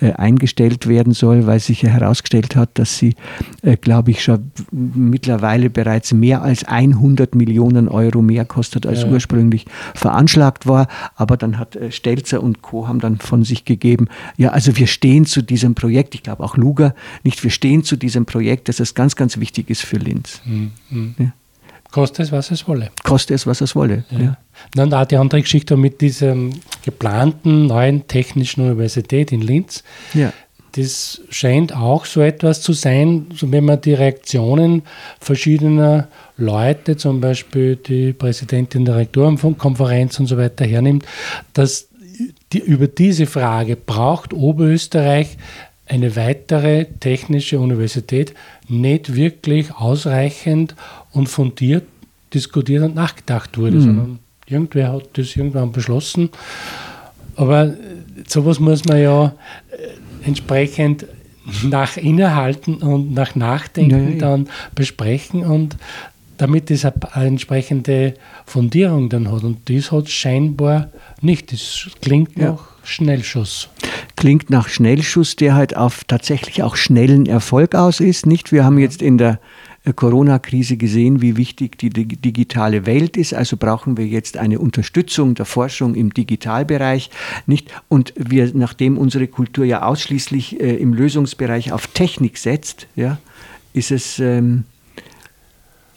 äh, 0.01 0.13
eingestellt 0.13 0.89
werden 0.89 1.13
soll, 1.13 1.47
weil 1.47 1.61
sich 1.61 1.83
ja 1.83 1.91
herausgestellt 1.91 2.57
hat, 2.57 2.71
dass 2.79 2.99
sie, 2.99 3.15
äh, 3.63 3.77
glaube 3.77 4.11
ich, 4.11 4.23
schon 4.23 4.51
mittlerweile 4.73 5.71
bereits 5.71 6.13
mehr 6.13 6.43
als 6.43 6.65
100 6.65 7.35
Millionen 7.35 7.89
Euro 7.89 8.21
mehr 8.21 8.45
kostet, 8.45 8.87
als 8.87 9.03
ja. 9.03 9.09
ursprünglich 9.09 9.67
veranschlagt 9.95 10.67
war. 10.67 10.89
Aber 11.15 11.37
dann 11.37 11.59
hat 11.59 11.77
äh, 11.77 11.93
Stelzer 11.93 12.43
und 12.43 12.63
Co. 12.63 12.89
haben 12.89 13.01
dann 13.01 13.19
von 13.19 13.45
sich 13.45 13.65
gegeben, 13.65 14.09
ja, 14.37 14.51
also 14.51 14.77
wir 14.77 14.87
stehen 14.87 15.25
zu 15.25 15.43
diesem 15.43 15.75
Projekt, 15.75 16.15
ich 16.15 16.23
glaube 16.23 16.43
auch 16.43 16.57
Luger, 16.57 16.95
nicht, 17.23 17.43
wir 17.45 17.51
stehen 17.51 17.85
zu 17.85 17.97
diesem 17.97 18.27
Projekt, 18.27 18.69
dass 18.69 18.81
es 18.81 18.95
ganz, 18.95 19.15
ganz 19.17 19.39
wichtig 19.39 19.71
ist 19.71 19.83
für 19.83 19.97
Linz. 19.99 20.41
Mhm. 20.45 21.15
Ja. 21.19 21.33
Koste 21.91 22.23
es, 22.23 22.31
was 22.33 22.51
es 22.51 22.67
wolle. 22.69 22.91
Koste 23.03 23.35
es, 23.35 23.47
was 23.47 23.61
es 23.61 23.75
wolle. 23.75 24.05
Ja. 24.11 24.19
ja. 24.19 24.37
Dann 24.75 24.93
auch 24.95 25.07
die 25.07 25.17
andere 25.17 25.41
Geschichte 25.43 25.77
mit 25.77 26.01
dieser 26.01 26.37
geplanten 26.85 27.67
neuen 27.67 28.07
Technischen 28.07 28.63
Universität 28.63 29.33
in 29.33 29.41
Linz. 29.41 29.83
Ja. 30.15 30.33
Das 30.73 31.21
scheint 31.31 31.75
auch 31.75 32.05
so 32.05 32.21
etwas 32.21 32.63
zu 32.63 32.73
sein, 32.73 33.27
so 33.35 33.51
wenn 33.51 33.65
man 33.65 33.81
die 33.81 33.95
Reaktionen 33.95 34.83
verschiedener 35.19 36.07
Leute, 36.37 36.97
zum 36.97 37.21
Beispiel 37.21 37.75
die 37.75 38.13
Präsidentin 38.13 38.85
der 38.85 38.97
Rektorenkonferenz 38.97 40.21
und 40.21 40.27
so 40.27 40.39
weiter 40.39 40.65
hernimmt, 40.65 41.05
dass 41.55 41.89
die, 42.53 42.59
über 42.59 42.87
diese 42.87 43.27
Frage 43.27 43.77
braucht 43.77 44.33
Oberösterreich 44.33 45.37
eine 45.91 46.15
weitere 46.15 46.87
technische 47.01 47.59
Universität 47.59 48.33
nicht 48.69 49.17
wirklich 49.17 49.75
ausreichend 49.75 50.77
und 51.13 51.29
fundiert 51.29 51.85
diskutiert 52.33 52.85
und 52.85 52.95
nachgedacht 52.95 53.59
wurde, 53.59 53.77
mhm. 53.79 53.81
sondern 53.81 54.19
irgendwer 54.47 54.93
hat 54.93 55.09
das 55.15 55.35
irgendwann 55.35 55.73
beschlossen. 55.73 56.31
Aber 57.35 57.75
sowas 58.29 58.61
muss 58.61 58.85
man 58.85 59.03
ja 59.03 59.27
äh, 59.27 60.27
entsprechend 60.27 61.07
nach 61.65 61.97
Innehalten 61.97 62.77
und 62.77 63.13
nach 63.13 63.35
Nachdenken 63.35 64.13
ja. 64.13 64.19
dann 64.19 64.49
besprechen 64.77 65.43
und 65.43 65.77
damit 66.37 66.71
es 66.71 66.85
eine 66.85 67.27
entsprechende 67.27 68.15
Fundierung 68.47 69.09
dann 69.09 69.31
hat. 69.31 69.43
Und 69.43 69.69
das 69.69 69.91
hat 69.91 70.09
scheinbar 70.09 70.89
nicht. 71.21 71.53
Das 71.53 71.89
klingt 72.01 72.39
ja. 72.39 72.53
nach 72.53 72.63
Schnellschuss. 72.85 73.69
Klingt 74.21 74.51
nach 74.51 74.69
Schnellschuss, 74.69 75.35
der 75.35 75.55
halt 75.55 75.79
auf 75.79 76.05
tatsächlich 76.05 76.63
auch 76.63 76.77
schnellen 76.77 77.25
Erfolg 77.25 77.75
aus 77.75 78.01
ist. 78.01 78.27
Nicht? 78.27 78.53
Wir 78.53 78.67
haben 78.67 78.79
jetzt 78.79 79.01
in 79.01 79.17
der 79.17 79.41
äh, 79.85 79.95
Corona-Krise 79.95 80.77
gesehen, 80.77 81.23
wie 81.23 81.39
wichtig 81.39 81.79
die 81.79 81.89
digitale 81.89 82.85
Welt 82.85 83.17
ist. 83.17 83.33
Also 83.33 83.57
brauchen 83.57 83.97
wir 83.97 84.07
jetzt 84.07 84.37
eine 84.37 84.59
Unterstützung 84.59 85.37
der 85.37 85.47
Forschung 85.47 85.95
im 85.95 86.13
Digitalbereich. 86.13 87.09
Nicht? 87.47 87.71
Und 87.89 88.13
wir, 88.15 88.51
nachdem 88.53 88.99
unsere 88.99 89.27
Kultur 89.27 89.65
ja 89.65 89.85
ausschließlich 89.85 90.61
äh, 90.61 90.77
im 90.77 90.93
Lösungsbereich 90.93 91.73
auf 91.73 91.87
Technik 91.87 92.37
setzt, 92.37 92.89
ja, 92.97 93.17
ist 93.73 93.91
es 93.91 94.19
ähm, 94.19 94.65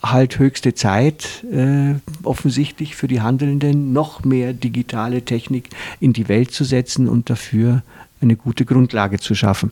halt 0.01 0.39
höchste 0.39 0.73
Zeit, 0.75 1.43
äh, 1.51 1.95
offensichtlich 2.23 2.95
für 2.95 3.09
die 3.09 3.19
Handelnden 3.19 3.91
noch 3.91 4.23
mehr 4.23 4.53
digitale 4.53 5.23
Technik 5.23 5.71
in 5.99 6.13
die 6.13 6.29
Welt 6.29 6.51
zu 6.51 6.63
setzen 6.63 7.09
und 7.09 7.29
dafür 7.29 7.83
eine 8.23 8.35
gute 8.35 8.65
Grundlage 8.65 9.19
zu 9.19 9.35
schaffen. 9.35 9.71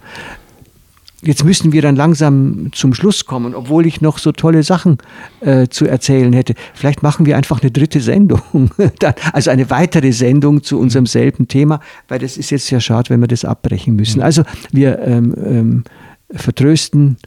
Jetzt 1.24 1.44
müssen 1.44 1.72
wir 1.72 1.84
dann 1.84 1.96
langsam 1.96 2.72
zum 2.72 2.96
Schluss 2.96 3.28
kommen, 3.28 3.54
obwohl 3.54 3.86
ich 3.86 4.02
noch 4.02 4.18
so 4.18 4.32
tolle 4.32 4.64
Sachen 4.64 4.98
äh, 5.42 5.68
zu 5.68 5.86
erzählen 5.86 6.34
hätte. 6.34 6.56
Vielleicht 6.74 7.04
machen 7.04 7.28
wir 7.28 7.38
einfach 7.38 7.62
eine 7.62 7.70
dritte 7.70 8.00
Sendung, 8.02 8.72
also 9.34 9.52
eine 9.52 9.70
weitere 9.70 10.14
Sendung 10.14 10.64
zu 10.64 10.80
unserem 10.80 11.06
selben 11.06 11.48
Thema, 11.48 11.80
weil 12.08 12.18
das 12.18 12.38
ist 12.38 12.50
jetzt 12.50 12.66
sehr 12.66 12.82
schade, 12.82 13.12
wenn 13.12 13.20
wir 13.20 13.28
das 13.28 13.46
abbrechen 13.46 13.96
müssen. 13.96 14.18
Mhm. 14.18 14.26
Also 14.26 14.44
wir 14.72 14.98
ähm, 15.00 15.36
ähm, 15.46 15.84
vertrösten 16.32 17.18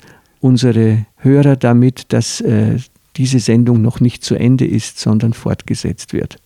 unsere 0.40 1.06
Hörer 1.18 1.54
damit, 1.54 2.12
dass 2.12 2.40
äh, 2.40 2.78
diese 3.16 3.38
Sendung 3.38 3.80
noch 3.80 4.00
nicht 4.00 4.24
zu 4.24 4.34
Ende 4.34 4.66
ist, 4.66 4.98
sondern 4.98 5.34
fortgesetzt 5.34 6.12
wird. 6.12 6.38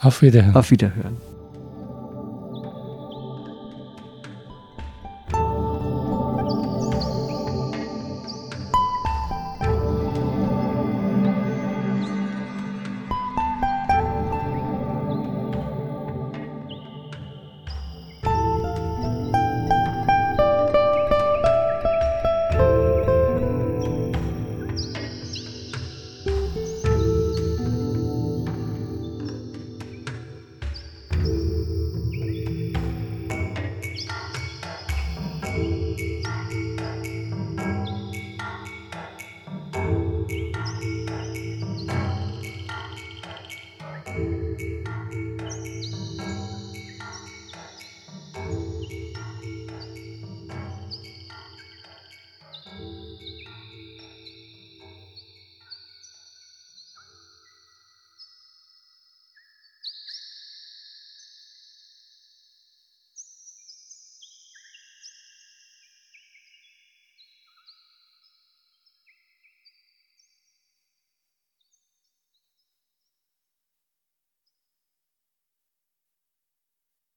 Auf 0.00 0.22
Wiederhören. 0.22 0.56
Auf 0.56 0.72
Wiederhören. 0.72 1.16